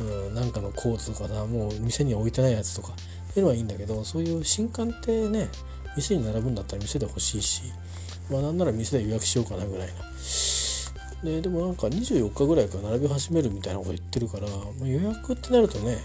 [0.00, 2.92] うん、なんかのコードとかさもう店に置いてないやつとか。
[3.30, 5.48] っていうのはいいんだけどそういう新刊ってね
[5.96, 7.62] 店に並ぶんだったら店で欲しいし。
[8.30, 9.94] まあなんなら店で予約しようかなぐらいな。
[11.22, 15.96] ででもなんか24日ぐらいから並び始めるみたいなこと言ってるから、まあ、予約ってなるとね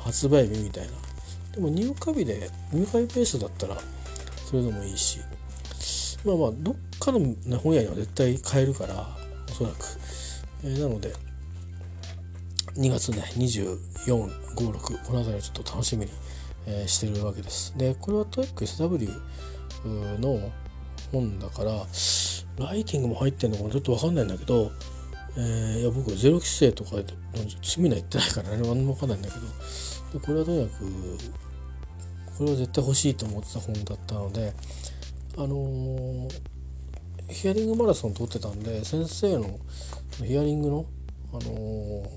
[0.00, 0.92] 発売日みたいな
[1.54, 3.78] でも入荷日で入荷ペースだったら
[4.44, 5.20] それでもいいし
[6.26, 9.16] まあまあどっかの、ね、本屋には絶対買えるから
[9.48, 9.76] おそらく、
[10.62, 11.14] えー、なので
[12.74, 16.12] 2月ね2456この辺りをちょっと楽しみに
[16.66, 17.76] えー、してるわけです。
[17.76, 19.08] でこれは TOEIC-SW
[20.18, 20.50] の
[21.12, 21.72] 本だから
[22.58, 24.70] ライティングも入ってんのかちょっと分かんないんだけど、
[25.36, 26.96] えー、いや僕ゼロ規制とか
[27.62, 30.84] 罪な言ってないから何も分かんないんだけどでこれはとにかく
[32.38, 34.52] これは絶対欲しいと思ってた本だったので
[35.36, 36.28] あのー、
[37.28, 39.58] ヒアリングマラソン通ってたんで先生の
[40.24, 40.86] ヒアリングの、
[41.32, 42.08] あのー、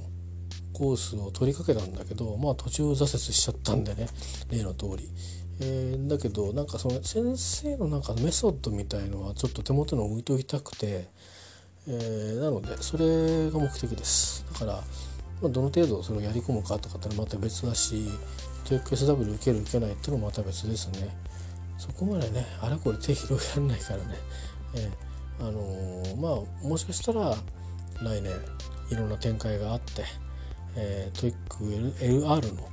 [0.74, 4.08] コースを取りかけたんだけどまあ途中挫折しちゃったんでね
[4.50, 5.10] 例の通り。
[5.62, 11.08] えー、だけどなんかその先生のなんかメソッドみたいのはちょっと手元に置いておきたくて、
[11.88, 14.46] えー、なのでそれが目的です。
[14.54, 14.74] だから、
[15.42, 18.08] まあ、どの程度それをやり込むかとかってまた別だし
[18.66, 21.10] TOEIC-SW 受ける受けないってのもまた別ですね。
[21.78, 24.04] そこまでねあれこれ手広げられないからね、
[24.76, 26.30] えー、あのー、ま
[26.64, 27.36] あもしかしたら
[28.02, 28.32] 来年
[28.92, 30.04] いろんな展開があって、
[30.78, 32.70] えー、TOEIC-LR の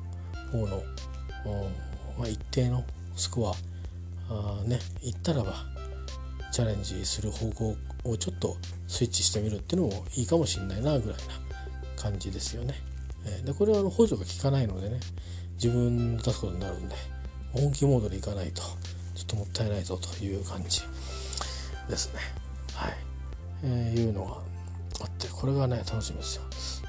[0.52, 1.86] 方のうん
[2.18, 2.84] まあ、一定の
[3.16, 3.54] スコア
[4.28, 5.54] あねいったらば
[6.50, 8.56] チャレンジする方向をちょっと
[8.88, 11.34] スイッチしてみるっていうのもいいかもしれないなぐらいな
[11.96, 12.74] 感じですよね。
[13.44, 15.00] でこれは補助が効かないのでね
[15.54, 16.94] 自分で出すことになるんで
[17.52, 18.62] 本気モードでいかないと
[19.14, 20.82] ちょっともったいないぞという感じ
[21.88, 22.20] ですね。
[22.74, 22.96] はい、
[23.64, 24.36] えー、いうのが
[25.02, 26.42] あってこれがね楽しみですよ。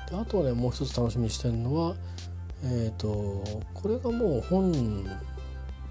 [0.09, 1.95] であとはねもう一つ楽しみにしてるのは
[2.64, 3.43] えっ、ー、と
[3.74, 5.05] これがもう本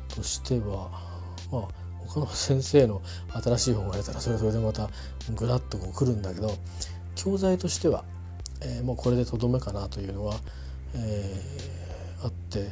[0.08, 0.90] としては
[1.50, 1.68] まあ
[2.06, 3.02] 他の先生の
[3.42, 4.88] 新しい本が出たらそれはそれでまた
[5.34, 6.56] ぐらっとこう来るんだけど
[7.14, 8.04] 教材としては、
[8.62, 10.36] えー、もうこれでとどめかなというのは、
[10.94, 12.70] えー、あって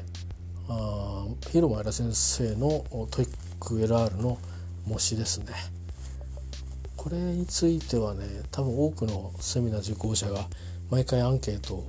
[0.68, 3.28] あ広間先生のトイッ
[3.61, 4.38] ク LR の
[4.86, 5.47] 模試ですね。
[6.97, 10.47] これについてはね多分多くのセミナー受講者が
[10.90, 11.86] 毎回アンケートを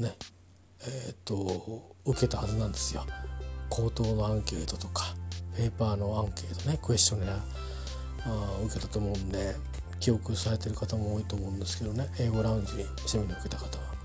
[0.00, 0.14] ね
[0.82, 3.04] えっ、ー、と受けたはずなんですよ。
[3.68, 5.14] 口頭のアンケートとか
[5.56, 7.44] ペーパーのアンケートねクエスチョネア
[8.26, 9.56] あ受けたと思うんで
[9.98, 13.96] 記憶されてる方も多いと思うんですけどね英語ラウンジにセミナー受けた方は。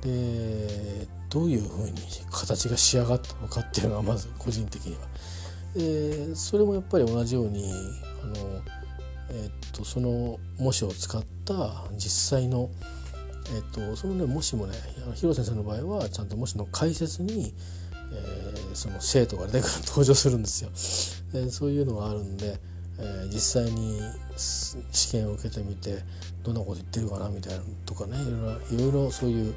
[0.00, 1.94] でどういうふうに
[2.30, 5.00] 形が仕上がったのかっていうのがまず個人的には。
[5.74, 7.72] でそれもやっぱり同じように
[8.22, 8.34] あの、
[9.30, 12.68] えっとその模試を使った実際の
[13.50, 14.74] えっと、そのねもしもね
[15.14, 17.52] 広瀬先生の場合はちゃんともしの解説に、
[18.12, 20.62] えー、その生徒が出てくる登場するんです
[21.32, 21.42] よ。
[21.44, 22.58] でそういうのがあるんで、
[22.98, 24.00] えー、実際に
[24.36, 25.98] 試験を受けてみて
[26.42, 29.54] どんなこと言ってるかなみたいなとかねいろいろいろいろそういう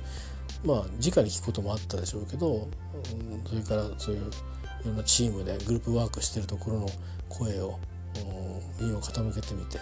[0.66, 6.90] まあ直に聞くこともあったでしょうけど、うん、それからそういういろんなチームでグループワークしてるところの
[7.30, 7.80] 声を
[8.80, 9.80] 耳を傾けてみて、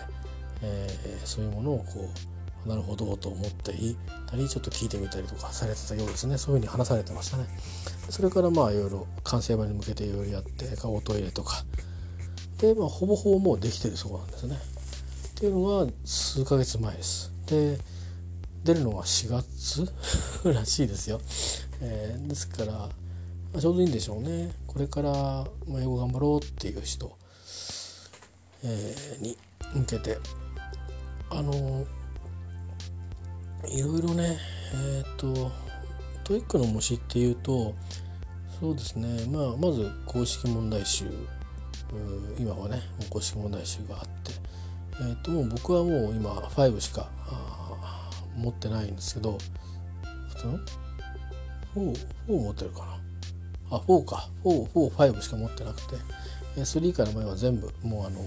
[0.61, 2.32] えー、そういうものをこう
[2.65, 3.97] なるほどと思ってい
[4.29, 6.37] たりちょっと聞いてみたりとかされてたようですね。
[6.37, 7.45] そういうふうに話されてましたね。
[8.09, 11.63] それからまあいろいろ完成版に向けていろいろやって顔トイレとか。
[12.59, 14.55] でまあほぼほぼもうできてるそうなんですね。
[14.55, 17.31] っていうのが数ヶ月前です。
[17.47, 17.77] で
[18.63, 19.91] 出るのは4月
[20.49, 21.19] らしいですよ、
[21.81, 22.89] えー、ですから、ま
[23.57, 24.53] あ、ちょうどいいんでしょうね。
[24.67, 25.11] これから、
[25.67, 27.17] ま、英語頑張ろうっていう人、
[28.63, 29.37] えー、に
[29.73, 30.17] 向けて。
[31.33, 31.85] あの
[33.67, 34.37] いろいろね
[34.73, 35.51] えっ、ー、と
[36.23, 37.73] TOEIC の模試っていうと
[38.59, 41.05] そうですね、まあ、まず公式問題集
[42.39, 44.31] 今はね公式問題集があって、
[45.01, 47.09] えー、ともう僕はもう今5しか
[48.37, 49.37] 持ってないんですけど
[50.29, 50.59] 普通の
[51.75, 51.97] ？4,
[52.29, 52.79] 4持ってるか
[53.69, 53.77] な？
[53.77, 54.29] あ4か。
[54.43, 55.95] 445しか持ってなくて
[56.55, 58.19] 3から前は全部もうあの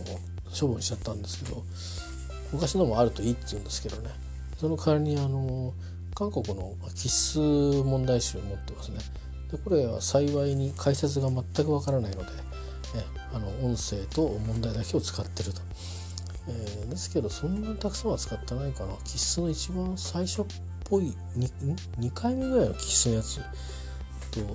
[0.58, 1.62] 処分しちゃったんですけど
[2.52, 4.10] 昔のもあるといいって言うんですけどね。
[4.56, 5.74] その代わりにあの
[6.14, 8.98] 韓国の必須問題集を持ってますね。
[9.50, 12.30] でこれは幸いに解説が全くわからないので、
[12.96, 15.60] えあの音声と問題だけを使ってると。
[16.48, 18.94] えー、ですけどそんなにたくさんは使ってないかな。
[19.04, 20.44] 必須の一番最初っ
[20.84, 23.40] ぽい 2, 2回目ぐらいの必須のやつ
[24.30, 24.46] とで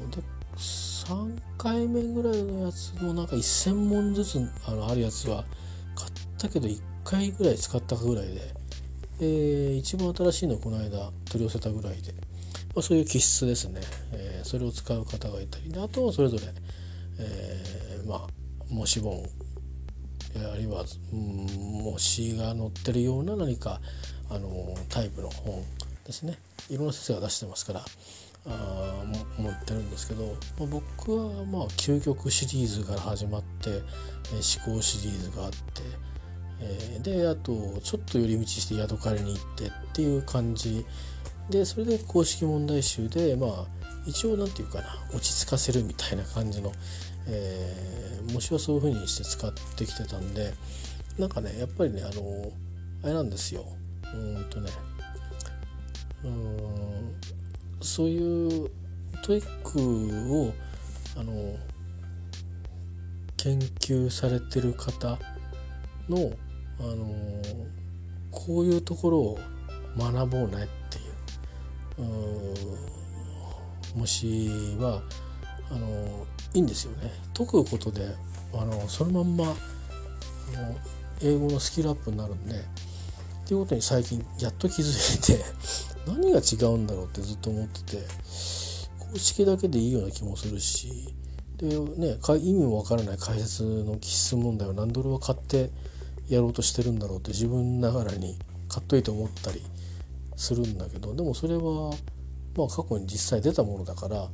[0.57, 5.43] 3回目ぐらいのやつもなんか1,000問ずつあのあるやつは
[5.95, 8.60] 買ったけど1回ぐらい使ったぐらいで。
[9.21, 12.11] えー、一番新しいのこの間取り寄せたぐらいで、
[12.73, 13.79] まあ、そういう気質ですね、
[14.13, 16.43] えー、それを使う方がいたりあとはそれぞれ、
[17.19, 18.27] えー、まあ
[18.69, 19.23] 模試本
[20.53, 21.45] あるいは、うん、
[21.83, 23.79] 模試が載ってるような何か
[24.29, 24.49] あの
[24.89, 25.61] タイプの本
[26.05, 26.37] ですね。
[26.69, 27.81] いろんな先生が出してますから
[28.47, 29.03] あ
[29.37, 35.57] 持ってるんですけど、まあ、僕はまあ究極シリーズから始まって、えー、思考シリーズがあって
[36.61, 40.85] え、であとちょっと寄り道して宿借りに行ってっていう感じ。
[41.49, 43.65] でそれで公式問題集でまあ
[44.05, 46.71] 一応何て言うかな落ち着かせるみたいな感じの、
[47.27, 50.53] えー、模試はそういう風にして使ってきてたんで
[51.17, 52.51] なんかねやっぱりねあの
[53.03, 53.65] あれなんですよ。
[54.13, 54.69] うんとね
[56.23, 57.15] うん
[57.81, 58.71] そういう
[59.23, 60.53] TOEIC を
[61.17, 61.57] あの
[63.37, 65.17] 研究されてる方
[66.09, 66.31] の
[66.81, 67.07] あの
[68.31, 69.39] こういうところを
[69.97, 71.01] 学ぼうねってい
[72.67, 72.91] う。
[73.95, 75.01] 模試は
[75.69, 77.11] あのいいんですよね。
[77.33, 78.15] 解くことで
[78.53, 80.75] あのそのまんまあの
[81.21, 82.57] 英語のスキルアップになるんでっ
[83.45, 85.43] ていうことに最近やっと気づいて
[86.07, 88.03] 何が違うんだろうってずっと思ってて
[89.11, 91.13] 公式だけでいいような気もするし
[91.57, 95.69] でね意味もわからない解説の気質問題を何で俺は買って
[96.31, 98.37] やろうとしてるんだろうって自分ながらに
[98.69, 99.61] 買っといて思ったり
[100.35, 101.91] するんだけどでもそれは
[102.55, 104.29] まあ過去に実際出たものだから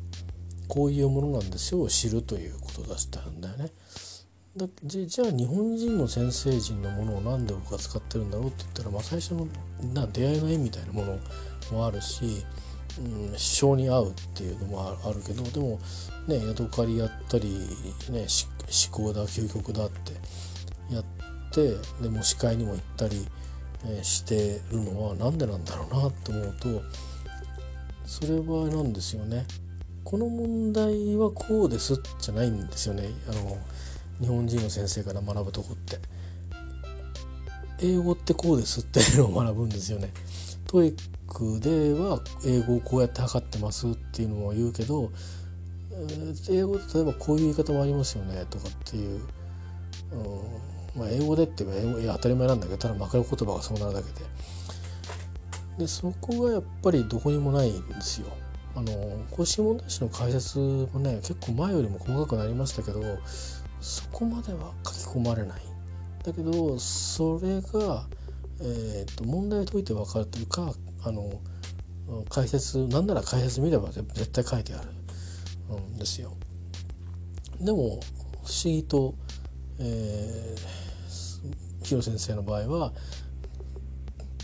[0.67, 3.71] こういうものなんですよを知るということだったんだよね。
[4.57, 9.47] だじゃあ日本人の先生人のものを何で僕が使ってるんだろうって言ったら、まあ、最初の
[9.93, 11.19] な出会いの絵みたいなもの
[11.71, 12.43] もあるし、
[12.99, 15.79] うん、性に合うっていうのもあるけどでも
[16.27, 17.49] ねヤドカリやったり、
[18.09, 18.25] ね、
[18.89, 20.13] 思考だ究極だって
[20.91, 21.05] やっ
[21.57, 23.25] てでも司会にも行ったり、
[24.03, 26.81] してるのは何でなんだろうなって思うと
[28.05, 29.45] それはなんですよね。
[30.03, 33.09] この問題はこうですじゃないんですよね。
[33.29, 33.57] あの
[34.19, 35.99] 日本人の先生から学ぶとこって
[37.79, 40.11] 英語ってこうですっていうのを学ぶんですよね。
[40.65, 45.11] TOEIC では英語をこうやって測ってますっていうのを言うけど
[46.49, 54.25] 英語で例えばこういう言い方もありますよねとかっていう、うんまあ、英語でって言えば英語いや当たり前なんだけどただ枕言葉がそうなるだけで
[55.79, 58.27] でそこがやっぱりどこにもないんですよ。
[58.75, 58.91] あの
[59.31, 63.01] 公式問題集の解説もね結構前よりも細かくなりましたけど
[63.79, 65.61] そこまでは書き込まれない
[66.23, 68.05] だけどそれが、
[68.61, 70.73] えーと、問題解いて分かるというか
[71.03, 71.41] あの
[72.29, 74.91] 解説なんなら解説見れば絶対書いてある
[75.79, 76.35] んですよ。
[77.59, 77.99] でも
[78.45, 79.15] 不思議と、
[79.79, 80.86] えー、
[81.87, 82.93] ヒロ先生の場合は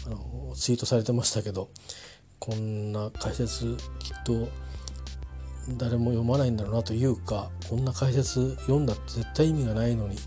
[0.07, 1.69] あのツイートされてましたけど
[2.39, 4.47] こんな解説きっと
[5.77, 10.17] 誰も読まないんだろうなというかこんな解説読んだって絶対意味がないのに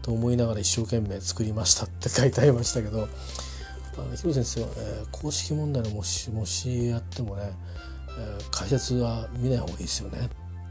[0.00, 3.08] と思いながら一生懸命作りましたって書いてありましたけど
[3.98, 7.52] あの広先生は、えー、公式問題のもしもしやってもね、
[8.18, 10.28] えー、解説は見ない方がいいですよねっ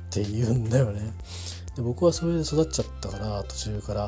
[0.10, 1.14] て言うんだよね。
[1.76, 4.08] で僕はそれで育っちゃったから途中から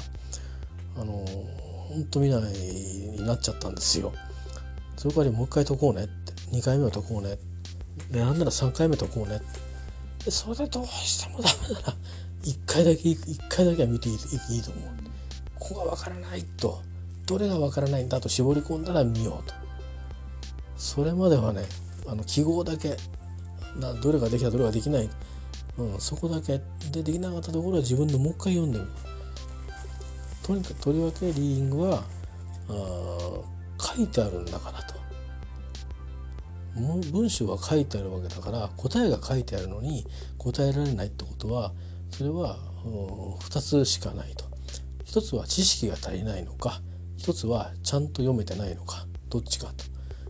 [0.97, 1.25] あの
[1.89, 4.13] 本当見ないになっちゃったんですよ。
[4.97, 6.33] それからもう一回解こうねって。
[6.51, 7.37] 2回目は解こうね。
[8.11, 9.45] でなんなら3回目解こうねって。
[10.25, 11.93] でそれでどうしてもダメなら
[12.43, 14.15] 1回だけ1回だけは見ていい
[14.55, 14.83] いいと思う。
[15.59, 16.81] ここがわからないと。
[17.25, 18.29] どれがわからないんだと。
[18.29, 19.53] 絞り込んだら見ようと。
[20.77, 21.63] それまではね
[22.05, 22.97] あの記号だけ
[23.77, 25.09] などれができたどれができない、
[25.77, 26.61] うん、そこだけ。
[26.91, 28.91] でできなかったところは自分でもう一回読んでみる。
[30.43, 32.03] とにかくとりわけリーディングは
[33.79, 34.93] 書いてあるんだからと。
[37.11, 41.71] 文章が書いてあるわけだから答えが書いてあるのに答えられないってことは
[42.09, 44.45] それは2つしかないと。
[45.05, 46.81] 1つは知識が足りないのか
[47.19, 49.85] 1つはちゃんと読めてないのかどっちかと。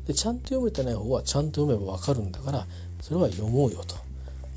[0.06, 2.68] でちゃんと読めてない方はちゃんと読めば分かるんだから
[3.00, 3.96] それは読もうよと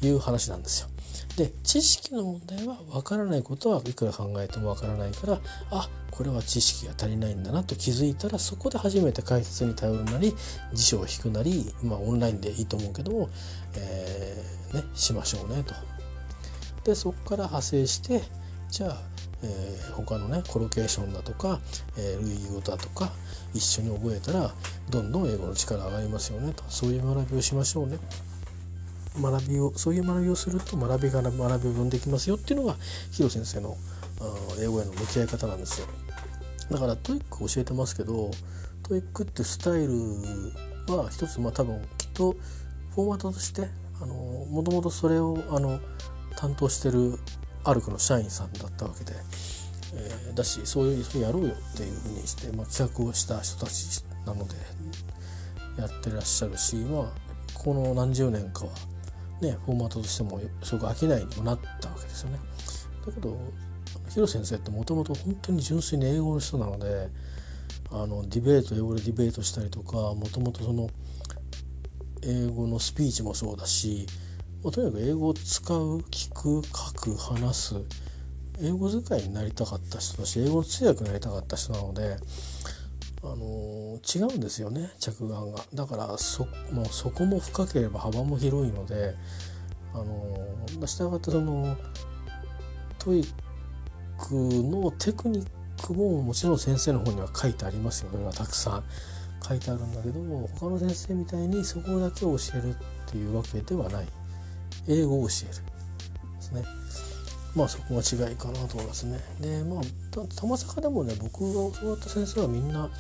[0.05, 0.89] いう話なんですよ。
[1.37, 5.39] で知識の問題は分からないことはいくら考えても分からないから
[5.71, 10.35] あこれは知識が足りないんだなと気づいたらそこで初めて解説に頼るなり
[10.73, 13.29] 辞書を引くなりまあオンラインでいいと思うけども、
[13.77, 15.75] えー、ね、しましょうねと。
[16.85, 18.23] でそこから派生して
[18.71, 19.03] じゃあ、
[19.43, 21.61] えー、他のねコロケーションだとか、
[21.99, 23.13] えー、類語だとか
[23.53, 24.55] 一緒に覚えたら
[24.89, 27.99] どんどん英語の力上がりますよねとそういう学びをしましょうね。
[29.21, 32.77] 学びをそういう学びをすると学びが学びを生んできますよっていうのが
[33.13, 33.77] ヒロ先生の
[34.61, 35.87] 英語への向き合い方なんですよ。
[36.71, 38.31] だから TOEIC教えてますけど
[38.83, 39.93] TOEICってスタイル
[40.95, 42.37] は一つまあ多分きっと
[42.95, 43.69] フォーマットとして
[44.51, 45.81] もともとそれをあの
[46.37, 47.19] 担当してる
[47.65, 49.13] アルクの社員さんだったわけで、
[49.95, 54.55] えー、だしそういうそうにやろうよっていうふうにして、まあ、企画をした人たちなので
[55.79, 57.07] やってらっしゃるしまあ
[57.55, 58.73] この何十年かは
[59.41, 62.39] ねフォーマットとしてもすごく飽きないにもなったわけですよね。
[63.07, 63.39] だけど
[64.11, 67.09] ヒロ先生ってもともと本当に純粋に英語の人なので
[67.91, 70.89] あのディベート英語でディベートしたりとかもともとその
[72.23, 74.07] 英語のスピーチもそうだし、
[74.63, 77.75] とにかく英語を使う聞く書く話す
[78.61, 82.17] 英語使いになりたかった人だし英語の通訳になりたかった人なので、
[83.33, 85.61] あの、違うんですよね着眼が。
[85.75, 89.15] だからそ,、まあ、そこも深ければ幅も広いので、
[89.95, 91.77] あの、したがってその
[92.99, 95.47] TOEIC のテクニッ
[95.83, 98.85] クももちろん先生の方には書いてありますよそれはたくさん
[99.47, 104.07] 書いてあるんだけども他の先生みたいにそこだけを教えるっていうわけではない。
[104.89, 105.63] 英語を教える。
[106.37, 106.65] ですね。
[107.57, 109.19] まあそこが違いかなと思いますね。
[109.41, 109.83] でまあ
[110.35, 112.91] たまさかでもね僕が教わった先生はみんな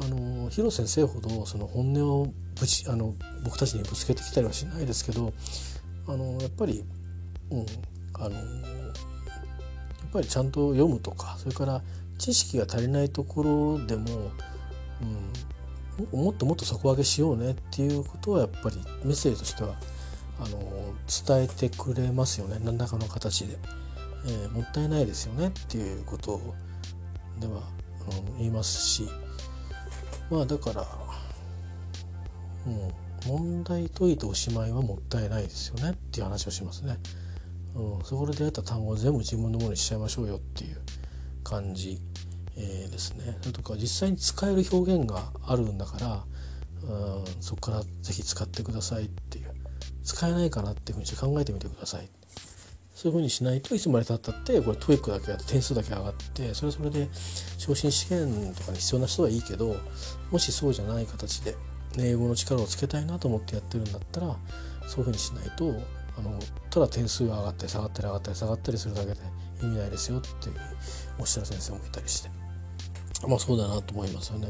[0.00, 3.14] あのヒロ先生ほどその本音をぶちあの
[3.44, 5.32] 僕たちにぶつけてきたりはしないですけど
[6.08, 6.82] あのやっぱり
[7.50, 7.66] うん
[8.14, 11.82] あのやっぱりちゃんと読むとかそれから
[12.18, 13.42] 知識が足りないとこ
[13.78, 14.30] ろでも、
[16.12, 19.74] うん、もっともっと底上げしようねっていうことはやっぱりメッセージとしては
[20.40, 20.58] あの
[21.06, 22.58] 伝えてくれますよね。
[22.64, 23.56] 何らかの形で、
[24.26, 26.40] えー、もったいないですよねっていうこと
[27.40, 27.62] では、
[28.28, 29.08] うん、言いますし
[30.30, 30.86] まあだから、
[32.66, 32.92] うん、
[33.26, 36.98] 問題解いておしまいはもったいないですよねっていう話をしますね。
[37.74, 40.78] うん、そこで出会った単語を全部自分のものにしちゃいましょうよっていう
[41.42, 41.98] 感じ、
[42.56, 43.36] えー、ですね。
[43.40, 46.24] それとか実際に使える表現があるんだから、
[46.84, 49.52] うん、そこから是非使ってくださいっていう。
[50.04, 52.08] 使えないかなっていうふうにして考えてみてください。
[53.02, 57.08] そういうふうにしないといつまでたったってこれ TOEIC だけやって点数だけ上がってそれはそれで
[57.58, 59.74] 昇進試験とかに必要な人はいいけど
[60.30, 61.56] もしそうじゃない形で
[61.98, 64.36] 英語の力をつけたいなと思ってやってるんだったら
[64.86, 65.74] そういうふうにしないと
[66.16, 66.38] あの
[66.70, 69.20] ただ点数が上がったり下がったり上がったり下がったりするだけで
[69.64, 70.54] 意味ないですよっていう
[71.18, 72.30] おっしゃる先生もいたりして
[73.26, 74.48] まあそうだなと思いますよね。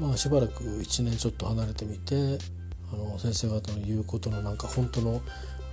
[0.00, 2.38] まあしばらく1年ちょっと離れてみて
[2.90, 5.20] あの先生方の言うことのなんか本当の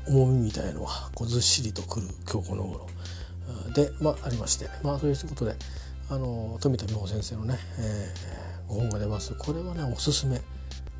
[0.08, 2.88] 重みみたいのはこうずっしりとくる今日この頃。
[3.74, 4.70] で、まあ、ありまして。
[4.84, 5.56] まあそういうことで
[6.10, 9.34] あの富田美穂先生のね、えー、ご本が出ます。
[9.38, 10.36] これはねおすすめ。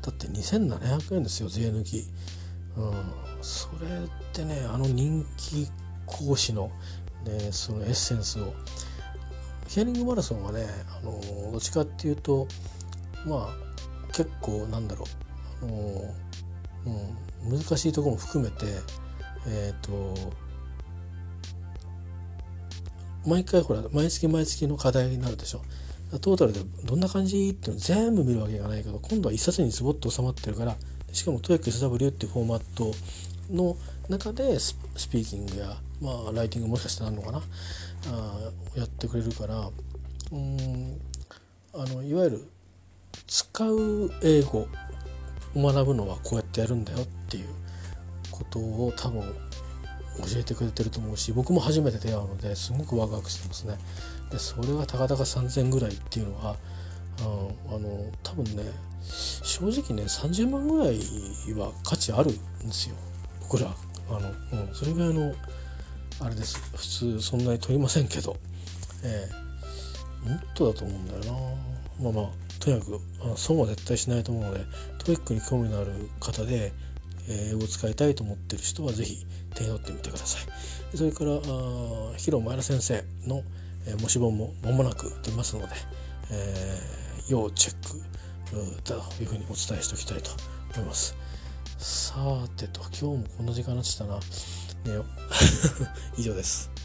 [0.02, 2.06] だって2700円ですよ税抜き。
[2.76, 2.92] うん、
[3.42, 5.68] それってねあの人気
[6.06, 6.70] 講師の、
[7.24, 8.54] ね、そのエッセンスを。
[9.68, 11.20] ヒアリングマラソンはねあの
[11.52, 12.48] どっちかっていうと
[13.24, 13.70] まあ
[14.08, 15.04] 結構なんだろ
[15.62, 16.14] う、あの
[16.86, 18.66] うん、難しいところも含めて
[19.46, 20.32] えっ、ー、と
[23.26, 25.62] 毎回ほら毎月毎月の課題になるでしょ。
[26.20, 30.76] トータルでどんな感じっていうの全部見るわけがないけど今度は一冊にズボッと収まってるから
[31.12, 32.92] しかも TOEICSW っていうフォーマット
[33.52, 33.76] の
[34.08, 34.74] 中でス
[35.08, 37.42] ピーキングや、まあ、ライティングもしかしてあるのかな
[38.08, 39.70] あやってくれるから
[40.32, 41.00] うん
[41.74, 42.44] あのいわゆる
[43.28, 44.66] 使う英語
[45.54, 47.46] 学ぶのはこうやってやるんだよっていう
[48.30, 53.76] ことを多分教えてくれてると思うし僕も初めて出会うのですごくワクワクしてますね。
[54.30, 56.56] でそれがたかだか3,000ぐらいっていうのは
[57.18, 57.22] あ
[57.78, 58.64] の多分ね
[59.02, 60.98] 正直ね30万ぐらい
[61.54, 62.34] は価値あるん
[62.66, 62.96] ですよ。
[63.40, 63.74] 僕ら。
[64.10, 65.34] あの、うん、それぐらいの
[66.20, 66.58] あれです。
[66.76, 68.36] 普通そんなに取りませんけど、
[69.04, 71.40] えー、もっとだと思うんだよな。
[72.02, 72.30] まあまあ
[72.60, 73.00] とにかく
[73.36, 74.64] 損は絶対しないと思うので
[75.04, 76.72] TOEIC に興味のある方で
[77.28, 80.38] 英語を使いたいと思ってる人は是非手に取ってみてくださ
[80.92, 81.30] いそれから
[82.16, 83.42] ヒロ前田先生の、
[83.86, 85.68] え、模試本も間もなく出ますので、
[86.32, 88.00] えー、要チェック
[88.84, 90.30] だというふうにお伝えしておきたいと
[90.74, 91.16] 思います。
[91.78, 92.14] さ
[92.56, 94.18] てと今日もこんな時間になってたな
[94.84, 95.04] 寝よ
[96.18, 96.79] 以上です。